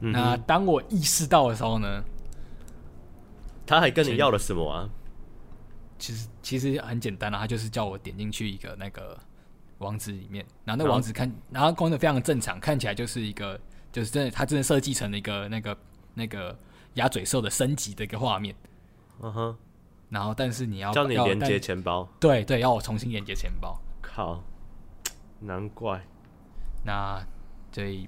[0.01, 0.11] 嗯？
[0.11, 2.03] 那当我意识到的时候呢？
[3.65, 4.89] 他还跟你要了什么啊？
[5.97, 9.17] 其实其实很简单啊，他就是叫我点进去一个那个。
[9.83, 13.59] 网址里面，然后那王子看，然后光的非常正常，看起来就是一个，
[13.91, 15.77] 就是真的，他真的设计成了一个那个
[16.13, 16.57] 那个
[16.95, 18.55] 鸭嘴兽的升级的一个画面。
[19.21, 19.57] 嗯哼，
[20.09, 23.79] 然后但是你要叫你连接钱包，对对，要我重新连接钱包。
[24.01, 24.43] 靠，
[25.39, 26.01] 难怪。
[26.85, 27.23] 那
[27.71, 28.07] 所以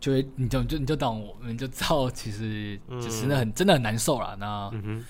[0.00, 4.36] 就会你就就你就懂，我们就知道，其实就是那很、嗯、真的很难受了。
[4.38, 5.04] 那嗯哼，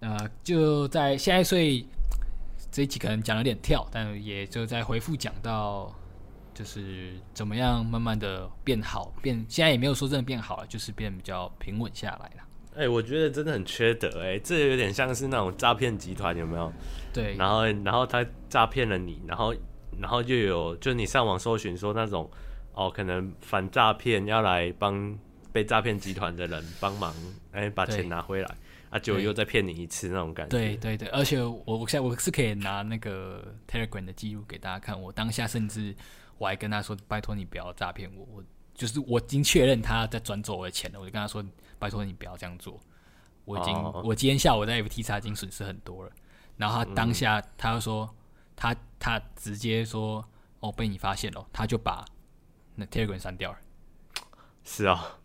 [0.00, 1.86] 呃，就在现在，所以。
[2.70, 5.92] 这一集可能讲有点跳，但也就在回复讲到，
[6.54, 12.44] 就是怎么样慢慢的变好，变现在也没有说真的变好了，就是变比较平稳下来了。
[12.76, 16.72] 哎、欸，我觉得真的很缺德哎、欸，这有点像是那种诈骗集团有没有？
[17.12, 17.34] 对。
[17.34, 19.52] 然后，然后他诈骗了你，然后，
[19.98, 22.30] 然后就有就你上网搜寻说那种
[22.72, 25.18] 哦，可能反诈骗要来帮
[25.50, 27.12] 被诈骗集团的人帮忙，
[27.50, 28.54] 哎，把钱拿回来。
[28.90, 30.50] 啊，就又再骗你一次那种感觉。
[30.50, 35.00] 对对对，而且我我现在我是可以拿那个 Telegram 的记录给大家看。
[35.00, 35.94] 我当下甚至
[36.38, 41.44] 我还跟他说：“拜托你不要诈骗我。”我就是我已经确认他在转走我的钱了，我就跟他说
[41.78, 42.80] ：“拜托你不要这样做。”
[43.46, 46.10] 我已经、哦、我今天下午在 FTX 已经损失很多了。
[46.56, 48.12] 然后他当下他就说
[48.56, 52.04] ：“他他直接说哦被你发现了，他就把
[52.74, 53.58] 那 Telegram 删掉了。”
[54.64, 55.20] 是啊，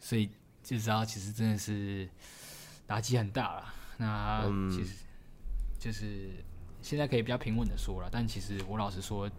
[0.00, 0.30] 所以
[0.62, 2.08] 就知道其实真的是。
[2.92, 4.96] 打击很大了，那其实
[5.78, 6.28] 就是
[6.82, 9.30] 现在可以比较平稳的说了，但其实我老实说，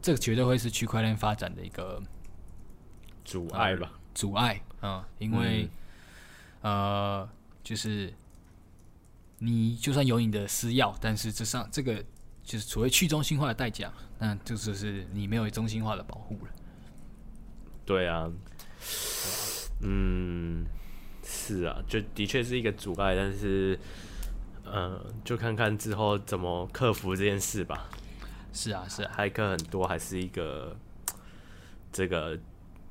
[0.00, 2.02] 这个绝对会是区块链发展的一个
[3.22, 3.92] 阻碍吧？
[4.14, 5.68] 阻碍，嗯，因为、
[6.62, 7.28] 嗯、呃，
[7.62, 8.14] 就是
[9.40, 12.02] 你就算有你的私钥，但是这上这个
[12.42, 16.50] 就是所谓去中心化的代价，那就就是你没有中心化的保护了。
[17.84, 18.32] 对啊，
[19.82, 20.64] 嗯。
[21.28, 23.76] 是啊，就的确是一个阻碍，但是，
[24.64, 27.88] 呃，就看看之后怎么克服这件事吧。
[28.52, 30.76] 是啊，是啊，骇客很多，还是一个
[31.92, 32.38] 这个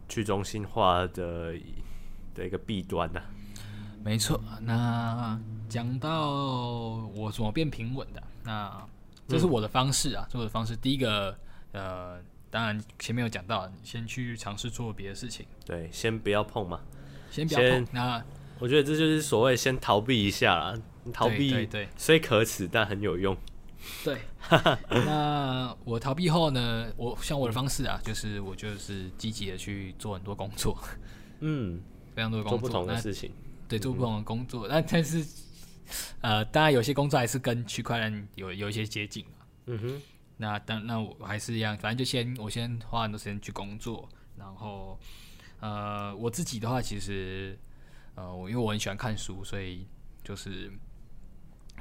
[0.09, 1.55] 去中心化的
[2.33, 3.25] 的一个弊端呢、啊。
[4.03, 6.29] 没错，那讲到
[7.15, 8.85] 我怎么变平稳的，那
[9.27, 10.75] 这是我的方式啊，这、我的方式。
[10.75, 11.35] 第一个，
[11.71, 12.19] 呃，
[12.51, 15.47] 当然前面有讲到，你先去尝试做别的事情。
[15.65, 16.81] 对，先不要碰嘛，
[17.35, 17.87] 先不要碰。
[17.91, 18.23] 那
[18.59, 20.79] 我觉得这就是所谓先逃避一下啦，
[21.11, 23.35] 逃避对虽可耻但很有用。
[24.03, 24.17] 对，
[24.89, 26.91] 那我逃避后呢？
[26.97, 30.75] 我像我的方式啊，就是我就是积极的去做很多工作，
[31.41, 31.79] 嗯，
[32.15, 33.29] 非常多的工作，做不同的事情，
[33.67, 34.67] 对，做不同的工作。
[34.67, 35.23] 那、嗯、但是，
[36.21, 39.23] 呃，当然有些工作还是跟区块链有有一些接近。
[39.67, 40.01] 嗯哼，
[40.37, 44.97] 那当那我还是一样，反正就先我先花很多时间去工作，然后
[45.59, 47.57] 呃，我自己的话，其实
[48.15, 49.87] 呃，我因为我很喜欢看书，所以
[50.23, 50.71] 就是。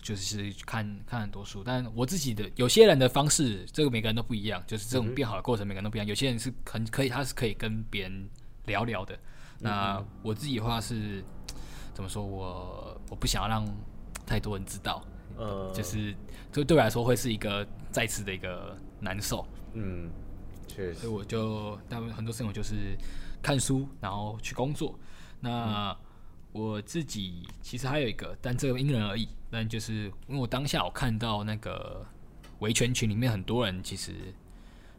[0.02, 4.62] 就是看看很多书，但我自己的有些人的方式，这个每个人都不一样。
[4.66, 6.06] 就是这种变好的过程，每个人都不一样。
[6.06, 8.28] 有些人是很可以，他是可以跟别人
[8.66, 9.18] 聊聊的。
[9.60, 11.24] 那我自己的话是
[11.94, 12.22] 怎么说？
[12.22, 13.66] 我我不想要让
[14.26, 15.02] 太多人知道，
[15.38, 16.14] 呃，就是
[16.52, 19.46] 这对我来说会是一个再次的一个难受。
[19.72, 20.10] 嗯，
[20.68, 20.94] 确实。
[20.96, 22.94] 所以我就大部分很多事情我就是
[23.44, 24.98] 看书，然后去工作。
[25.40, 25.96] 那、嗯
[26.54, 29.28] 我自己其实还有一个，但这个因人而异。
[29.50, 32.06] 但就是因为我当下我看到那个
[32.60, 34.12] 维权群里面很多人，其实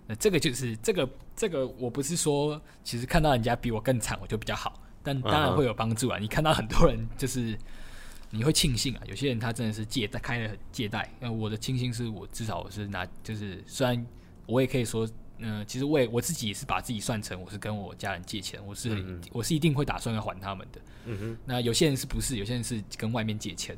[0.05, 6.19] 那这个就是这个这个，我不是说其实看到人家比我更惨我就比较好，但当然会有帮助啊。
[6.19, 7.57] 你看到很多人就是
[8.31, 14.05] 你会庆幸啊，有些人他真的是借贷开了借贷，那我的庆幸是我至少我是拿，就是虽然
[14.45, 15.07] 我也可以说。
[15.39, 20.81] 嗯、呃，其实我也我自己也是把自己算成我是跟我家人借钱，我是、嗯、我是一定会打算要还他们的。
[21.05, 21.37] 嗯哼。
[21.45, 22.37] 那有些人是不是？
[22.37, 23.77] 有些人是跟外面借钱。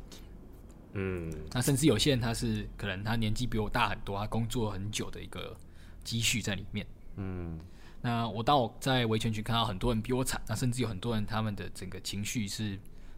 [0.92, 1.32] 嗯。
[1.52, 5.56] 那甚至有些人他是可能他年纪比我大很多，他工作很久的一个
[6.04, 6.86] 积蓄在里面。
[7.16, 7.58] 嗯。
[8.00, 12.74] 那我当我在维权群看到很多人比我惨，那甚至有很多人他们的整个情绪是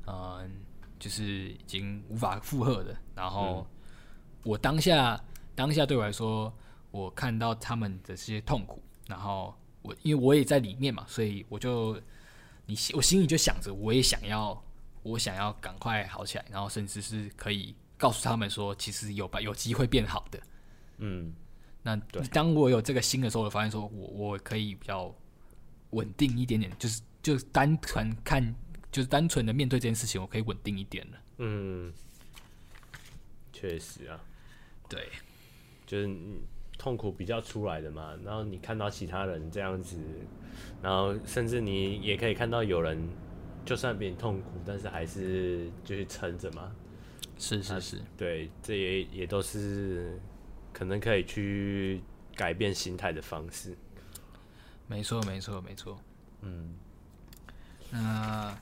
[0.06, 0.50] 嗯、呃，
[0.98, 2.96] 就是已经无法负荷的。
[3.14, 3.66] 然后
[4.42, 5.22] 我当下
[5.54, 6.50] 当下对我来说。
[6.90, 11.94] 我看到他们的这些痛苦，然后我因为我也在里面嘛，所以我就
[12.66, 14.60] 你我心里就想着，我也想要，
[15.04, 20.40] 我想要赶快好起来，然后甚至是可以告诉他们说，其实有把，有机会变好的。
[20.98, 21.32] 嗯，
[21.82, 21.96] 那
[22.32, 25.14] 当我有这个心的时候，我发现说我我可以比较
[25.90, 28.54] 稳定一点点，就是就单纯看，
[28.90, 31.18] 就是单纯的面对这件事情，我可以稳定一点了。
[31.38, 31.92] 嗯，
[33.52, 34.20] 确实啊，
[34.88, 35.08] 对，
[35.86, 36.10] 就是。
[36.80, 39.98] 痛苦比较出来的嘛，然后你看到其他人这样子，
[40.80, 42.98] 然后甚至你也可以看到有人
[43.66, 46.72] 就算比你痛苦，但是还是就是撑着嘛。
[47.36, 50.18] 是是是，对，这也也都是
[50.72, 52.00] 可能可以去
[52.34, 53.76] 改变心态的方式。
[54.86, 56.00] 没错没错没错，
[56.40, 56.74] 嗯，
[57.90, 58.56] 那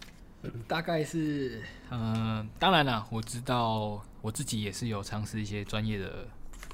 [0.66, 6.26] 大概是，嗯、呃，当然了，我知道我自己也是有尝试一些专业的。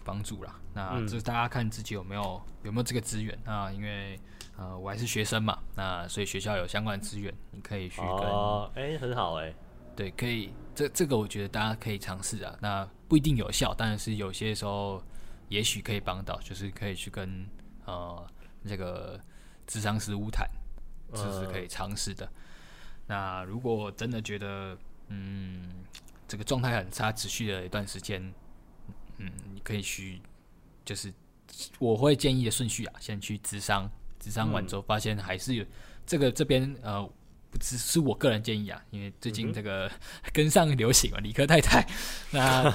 [0.05, 3.73] 帮助啦，那这大家看自己有没有有没有这个资源啊？
[3.73, 4.21] 因为
[4.57, 9.57] 呃我还是学生嘛，那所以学校有相关资源，你可以去跟哦，哎、欸，很好哎、欸，
[9.97, 12.55] 对，可以，这这个我觉得大家可以尝试啊。
[12.61, 15.03] 那不一定有效，但是有些时候
[15.49, 17.47] 也许可以帮到，就是可以去跟
[17.87, 18.27] 呃
[18.67, 19.19] 这个
[19.67, 20.47] 智商师屋谈，
[21.15, 22.29] 这是可以尝试的。
[23.07, 24.77] 那如果真的觉得
[25.09, 25.85] 嗯
[26.29, 28.33] 这个状态很差，持续了一段时间。
[29.19, 30.21] 嗯，你可以去，
[30.85, 31.13] 就是
[31.79, 33.91] 我会建议的顺序啊，先去咨商，
[34.23, 35.65] 咨商完之后发现还是有
[36.07, 37.03] 这个这边呃，
[37.51, 39.91] 不只是我个人建议啊，因为最近这个
[40.33, 41.87] 跟上流行嘛，理科太太，
[42.31, 42.71] 那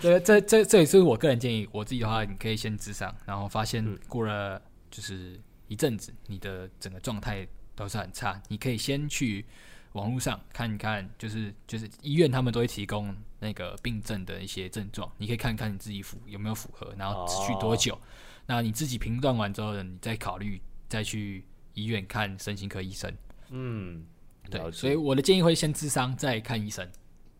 [0.00, 9.44] 这这这这也是我个人建议，我自己的话，你可以先咨商，然后发现过了就是一阵子，你的整个状态都是很差，你可以先去。
[9.92, 17.92] 网络上看一看，就是就是医院他们都会提供那个病症的一些症状，你可以看看你自己符有没有符合，然后持续多久。
[17.92, 18.02] Oh.
[18.46, 23.12] 那你自己评断完之后呢，你再考虑再去医院看身心科医生。
[23.50, 24.04] 嗯，
[24.50, 26.88] 对，所以我的建议会先智商再看医生。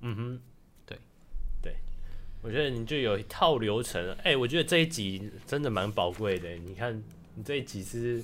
[0.00, 0.40] 嗯哼，
[0.84, 0.98] 对
[1.62, 1.76] 对，
[2.42, 4.12] 我觉得你就有一套流程。
[4.18, 6.50] 哎、欸，我觉得这一集真的蛮宝贵的。
[6.56, 7.02] 你看，
[7.34, 8.22] 你这一集是。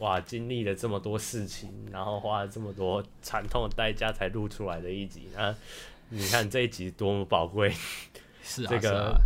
[0.00, 5.54] 哇，经历了这么多事情，然后花了这么多惨痛的代价才录出来的一集啊！
[6.10, 7.72] 你看这一集多么宝贵，
[8.42, 9.18] 是啊，这个啊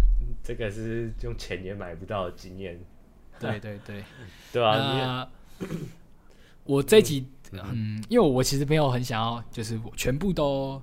[0.43, 2.81] 这个是用钱也买不到的经验。
[3.39, 4.03] 对对对，
[4.53, 5.29] 对啊。
[6.65, 10.81] 我这一集，嗯，嗯，因为我其实没有很想要，就是我全部都，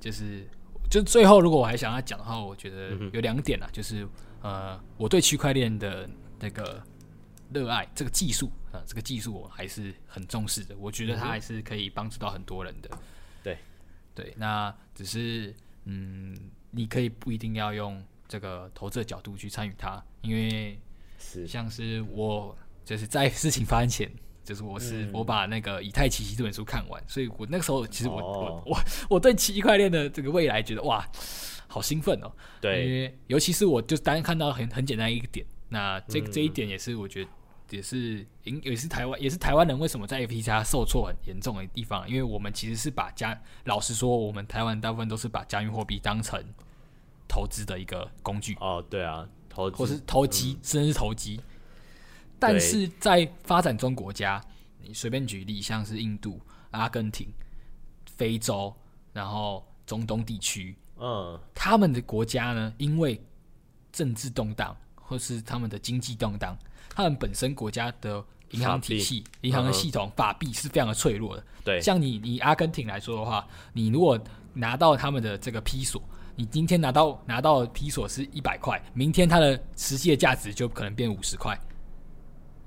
[0.00, 0.46] 就是
[0.88, 4.08] 就最后如果我还想要讲的话，我觉得有两点啊，就是
[4.40, 6.08] 呃，我对区块链的
[6.40, 6.82] 那个。
[7.50, 10.76] 热爱这个技术啊，这个技术我还是很重视的。
[10.76, 12.90] 我觉得它还是可以帮助到很多人的。
[13.42, 13.58] 对，
[14.14, 15.54] 对，那只是
[15.84, 16.36] 嗯，
[16.70, 20.78] 你可以不一定要用这个投资的角度去参与它，因为
[21.18, 24.10] 是像是我就是在事情发生前，
[24.44, 28.78] 就是我是、嗯、我把那个《以太奇袭》这本书看完，所以我那个时候其实我、哦、我我
[29.10, 31.06] 我对区块链的这个未来觉得哇，
[31.66, 32.32] 好兴奋哦。
[32.60, 37.30] 对，因为尤其是我就单看到很很简单一个点，那这这一点也是我觉得
[37.70, 46.42] 也是也也是台湾也是台湾人为什么在 FTX 受挫很严重的地方，因为我们其实是把加老实说，我们台湾大部分都是把加密货币当成
[47.28, 48.56] 投资的一个工具。
[48.60, 51.40] 哦，对啊，投或是投机、嗯，甚至是投机。
[52.38, 54.42] 但是在发展中国家，
[54.82, 56.40] 你随便举例，像是印度、
[56.70, 57.28] 阿根廷、
[58.06, 58.74] 非洲，
[59.12, 63.20] 然后中东地区，嗯，他们的国家呢，因为
[63.90, 64.76] 政治动荡
[65.08, 66.54] 或是他们的经济动荡，
[66.94, 71.42] 他们本身国家的银行体系、银行的系统、法币是非常的脆弱的。
[71.64, 74.20] 对，像你，你阿根廷来说的话，你如果
[74.52, 76.02] 拿到他们的这个披索，
[76.36, 81.58] 你今天拿到拿到披索是一百块，明天它的实际的价值就可能变五十块。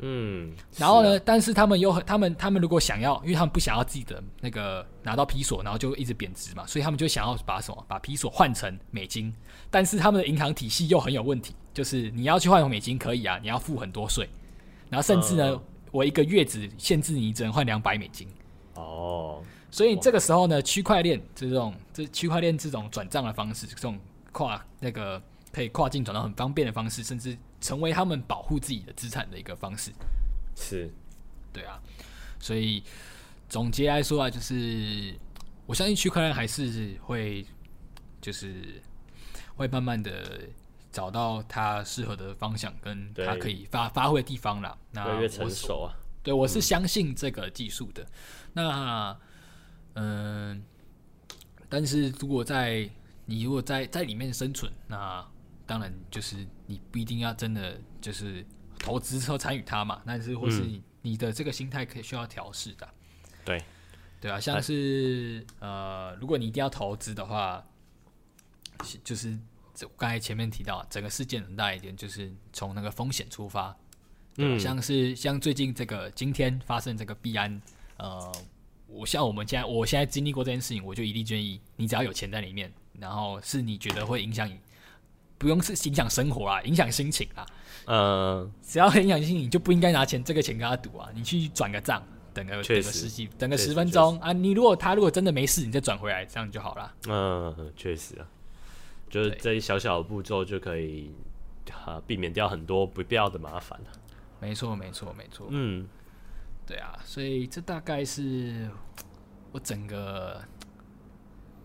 [0.03, 1.11] 嗯，然后呢？
[1.11, 9.31] 是啊、但是他们又很，他们他们如果想要，因为他们不想要自己的那个拿到皮索，然后就一直贬值嘛，所以他们就想要把什么把皮索换成美金。
[9.69, 14.29] 但是他们的银行体系又很有问题，就是你要去换美金可以啊，你要付很多税，
[14.89, 15.61] 然后甚至呢，嗯、
[15.91, 18.27] 我一个月只限制你只能换两百美金。
[18.75, 23.99] 哦，所以这个时候呢，区块链这种这区块链这种转账的方式，这种
[24.31, 27.37] 跨那个可以跨境转账很方便的方式，甚至。
[27.61, 29.91] 成为他们保护自己的资产的一个方式，
[30.55, 30.91] 是，
[31.53, 31.79] 对啊，
[32.39, 32.81] 所以
[33.47, 35.13] 总结来说啊，就是
[35.67, 37.45] 我相信区块链还是会，
[38.19, 38.81] 就是
[39.55, 40.41] 会慢慢的
[40.91, 44.77] 找到他适合的方向，跟他可以发发挥的地方啦。
[44.91, 48.03] 那越越成熟啊，对，我是相信这个技术的。
[48.03, 48.09] 嗯、
[48.53, 49.17] 那
[49.93, 50.63] 嗯，
[51.69, 52.89] 但是如果在
[53.25, 55.25] 你如果在在里面生存，那
[55.65, 58.45] 当然，就是你不一定要真的就是
[58.77, 62.89] 投资和参与它嘛，但是或是你你的这个心态可以需要调试的。
[63.45, 63.63] 对，
[64.19, 67.63] 对啊，像是呃，如果你一定要投资的话，
[69.03, 69.39] 就是
[69.97, 73.75] 刚才前面提到，整个事件很大一点，就是从那个风险出发。
[74.37, 77.61] 嗯，像是像最近这个今天发生这个币安，
[77.97, 78.31] 呃，
[78.87, 84.57] 我像我们现在我现在经历过这件事情，我就一律建议你只要有钱在里面，然后是你觉得会影响你。
[85.37, 87.43] 不用是影响生活啊，影响心情啊。
[87.87, 91.09] 嗯，只要很影响心情，你就不应该拿钱这个钱跟他赌啊。
[91.15, 94.31] 你去转个账，等个等个十几，等个十分钟啊。
[94.31, 96.93] 你如果他如果真的没事，你再转回来，这样就好了。
[97.07, 98.29] 嗯，确实啊，
[99.11, 101.11] 就是这一小小的步骤就可以
[101.85, 103.79] 啊避免掉很多不必要的麻烦。
[104.39, 105.47] 没错，没错，没错。
[105.51, 105.87] 嗯，
[106.65, 108.67] 对啊，所以这大概是
[109.51, 110.41] 我整个。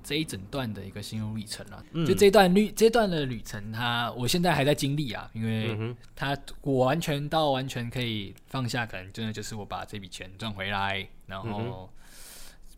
[0.09, 11.93] 这一整段的一个心路历程啊，嗯、就这段旅这段的旅程，它我现在还在经历啊，因为它我完全到完全可以放下，可能真的就是我把这笔钱赚回来，然后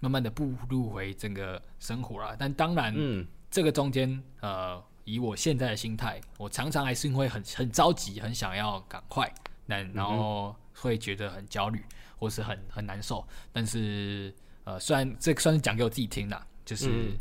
[0.00, 2.34] 慢慢的步入回整个生活了。
[2.38, 9.32] 但当然，嗯、这个中间呃，以我现在的心态，我常常还是会很很着急，很想要赶快，
[9.66, 11.84] 但然后会觉得很焦虑，
[12.18, 13.26] 或是很很难受。
[13.52, 14.34] 但是
[14.64, 16.46] 呃，虽然这算是讲给我自己听的。
[16.68, 17.16] 就是、嗯、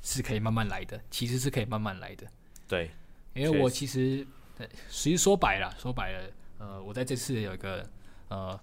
[0.00, 2.24] 是可以慢慢来的，其实是可以慢慢来的。
[2.68, 2.88] 对，
[3.34, 4.24] 因为我其实，
[4.88, 7.84] 其实说白了，说白了，呃，我在这次有一个
[8.28, 8.60] 呃，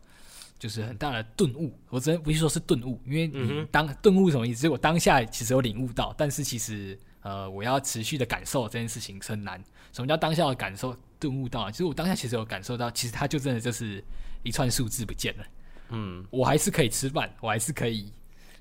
[0.63, 1.77] 就是很大的顿悟。
[1.89, 4.61] 我真不是说是顿悟，因为你当顿悟什么意思？
[4.61, 9.61] 就是我当下其实有领悟到，但是其实呃，我要持续的感受这件事情是很难。
[9.91, 11.69] 什么叫当下的感受顿悟到？
[11.69, 14.01] 其实我当下其实有感受到，其实它就真的就是
[14.43, 15.43] 一串数字不见了。
[15.89, 18.09] 嗯，我还是可以吃饭，我还是可以。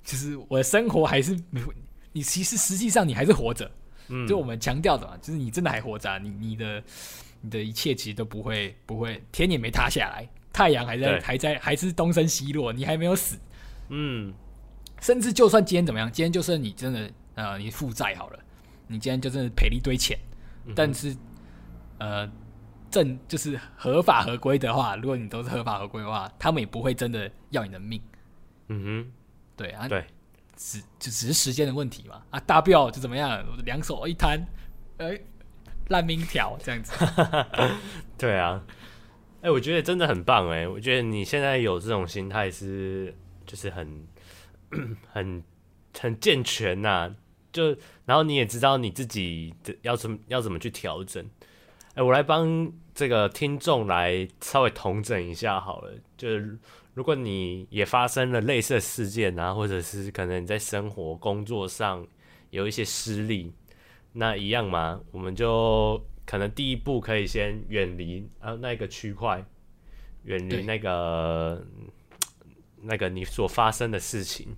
[0.02, 1.38] 其实我的生活还是
[2.10, 3.70] 你，其实实际上你还是活着，
[4.08, 6.82] 嗯，就我们强调的嘛，就是你真的还活着啊，你你的
[7.40, 13.38] 你的一切其实都不会不会，天也没塌下来，太阳还在还在还是东升西落，你还没有死，
[13.88, 14.32] 嗯，
[15.00, 18.38] 甚至就算今天怎么样，今天就算你真的呃你负债好了，
[18.86, 20.18] 你今天就真的赔了一堆钱，
[20.66, 21.16] 嗯，但是
[21.98, 22.30] 呃
[22.90, 28.00] 正就是合法合规的话，如果你都是合法合规的话，他们也不会真的要你的命，
[28.68, 29.12] 嗯哼。
[29.54, 30.04] 对啊，对，
[30.56, 32.22] 只就只是时间的问题嘛。
[32.30, 34.40] 啊，大不了就怎么样，两手一摊，
[34.96, 35.26] 哎、欸，
[35.88, 36.92] 烂命条这样子。
[38.16, 38.60] 对啊，
[39.42, 43.14] 哎、我觉得真的很棒哎，我觉得你现在有这种心态是
[43.44, 44.06] 就是很
[45.10, 45.44] 很
[45.98, 47.14] 很健全呐、
[47.52, 47.76] 就
[48.06, 51.22] 然后你也知道你自己的要怎么要怎么去调整。
[51.94, 56.58] 哎、我来帮这个听众来稍微统整一下好了，就是。
[56.94, 62.06] 如果你也发生了类似的事件啊，或者是可能你在生活工作上
[62.50, 63.50] 有一些失利，
[64.12, 65.98] 那一样嘛，我们就
[66.32, 69.44] 可能第一步可以先远离呃那个区块，
[70.24, 71.62] 远离那个
[72.80, 74.48] 那个你所发生的事情。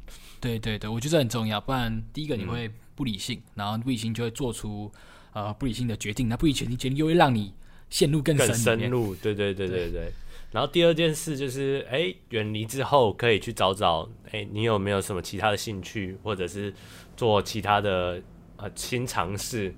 [0.40, 4.88] 对对对，我觉得很重要，不然第一个你会不理性，嗯、然后不理性就会做出
[5.32, 7.52] 呃不理性的决定，那不理性的决定又会让你
[7.90, 9.12] 陷入更深更深入。
[9.16, 9.90] 对对对对对。
[9.90, 10.12] 对
[10.52, 16.72] 然后第二件事就是，哎，远离之后可以去找找，哎，你有没有什么其他的兴趣，或者是
[17.16, 18.22] 做其他的
[18.58, 19.74] 呃新尝试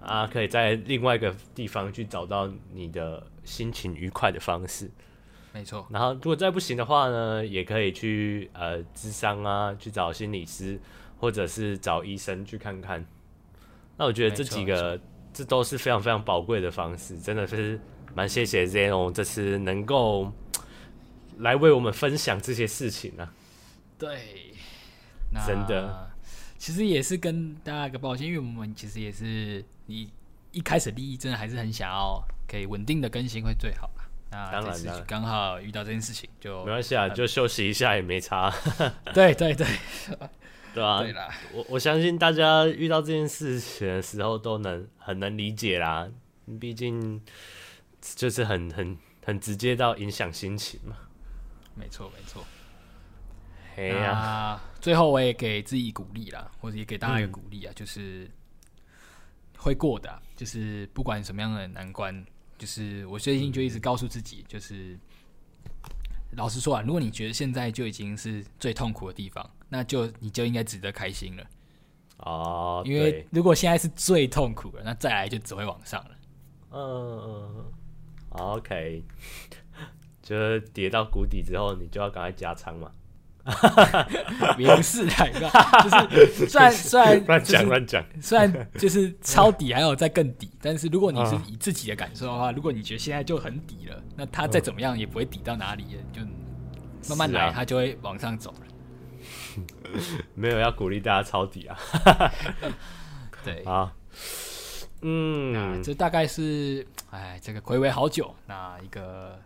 [0.00, 0.26] 啊？
[0.26, 4.90] 可以在另外一个地方去找到你的心情愉快的方式。
[5.52, 5.86] 没错。
[5.90, 10.80] 然后如果再不行的话呢，也可以去呃智商啊，去找心理师，
[11.18, 13.04] 或者是找医生去看看。
[13.96, 15.00] 那我觉得这几个
[15.32, 17.80] 这都是非常非常宝贵的方式，真的是。
[18.12, 20.32] 蛮谢谢 Zeno 这次能够
[21.38, 23.32] 来为我们分享这些事情呢、啊。
[23.96, 24.52] 对，
[25.46, 26.09] 真的，
[26.60, 30.06] 其实也是跟大家一个抱歉，因为我们其实也是一
[30.52, 34.04] 一开始利益真的还是很想要可以稳定的更新会最好啦。
[34.30, 38.52] 那当然刚好遇到这件事情就没关系啊，就休息一下也没差。
[39.14, 39.66] 对对对，
[40.74, 46.06] 对啊，对啦，我我相信大家遇到这件事情的时候都能很能理解啦，
[46.60, 47.20] 毕竟。
[48.16, 48.96] 就是很很
[49.26, 50.96] 很直接到影响心情嘛，
[51.74, 52.42] 没错没错。
[53.76, 58.30] 哎呀，最后我也给自己鼓励啦，或者也给大家一个鼓励啊，嗯、就是
[59.56, 62.24] 会过的、啊，就是不管什么样的难关，
[62.58, 64.98] 就是我最近就一直告诉自己，就是、
[65.64, 71.44] 嗯、老实说啊，如果你觉得现在就已经是最痛苦的地方，那就你就应该值得开心了。
[72.18, 76.16] 哦，因为如果现在是最痛苦的，那再来就只会往上了。
[76.72, 77.72] 嗯嗯。
[78.30, 79.02] OK，
[80.22, 82.92] 就是跌到谷底之后，你就要赶快加仓嘛。
[84.58, 96.20] 也不是啊， 就是虽然虽然乱讲乱讲，虽然就是抄底还有再更底，但是如果你是以自己的感受的话，如果你觉得现在就很底了，那它再怎么样也不会底到哪里，就
[97.08, 98.66] 慢慢来，它就会往上走了。
[100.34, 101.78] 没有要鼓励大家抄底啊。
[103.44, 103.92] 对啊。
[105.02, 109.40] 嗯，那这大概是，哎，这个睽违好久，那一个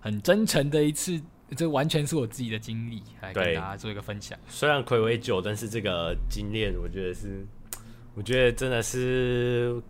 [0.00, 1.20] 很真诚的一次，
[1.54, 4.38] 这完全是我自己的经历，来跟大家做一个分享。
[4.48, 7.46] 虽然睽违久，但是这个经验，我觉得是，
[8.14, 9.80] 我觉得真的是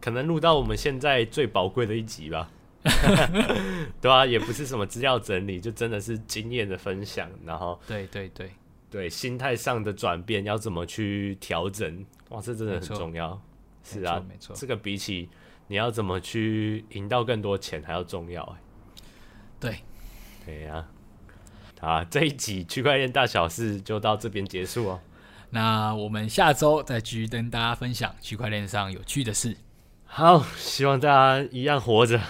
[0.00, 2.50] 可能录到我们现在最宝贵的一集吧。
[4.00, 7.30] 对啊，也不是什么资料整理，就真的是经验的分享。
[7.46, 8.50] 然后，对对对
[8.90, 12.04] 对，心态上的转变要怎么去调整？
[12.30, 13.40] 哇，这真的很重要。
[13.84, 15.28] 是啊，没错，这个比起
[15.68, 18.56] 你要怎么去赢到更多钱还要重要哎。
[19.60, 19.76] 对，
[20.44, 20.88] 对呀，啊，
[22.08, 25.00] 这一集区块链大小事就到这边结束哦。
[25.50, 29.56] 那我们下周再继续跟大家分享区块链上有趣的事。
[30.06, 32.20] 好，希望大家一样活着。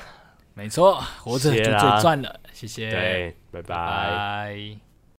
[0.54, 2.40] 没错，活着就最赚了。
[2.52, 3.62] 谢谢，对，拜拜。
[3.62, 4.91] 拜拜。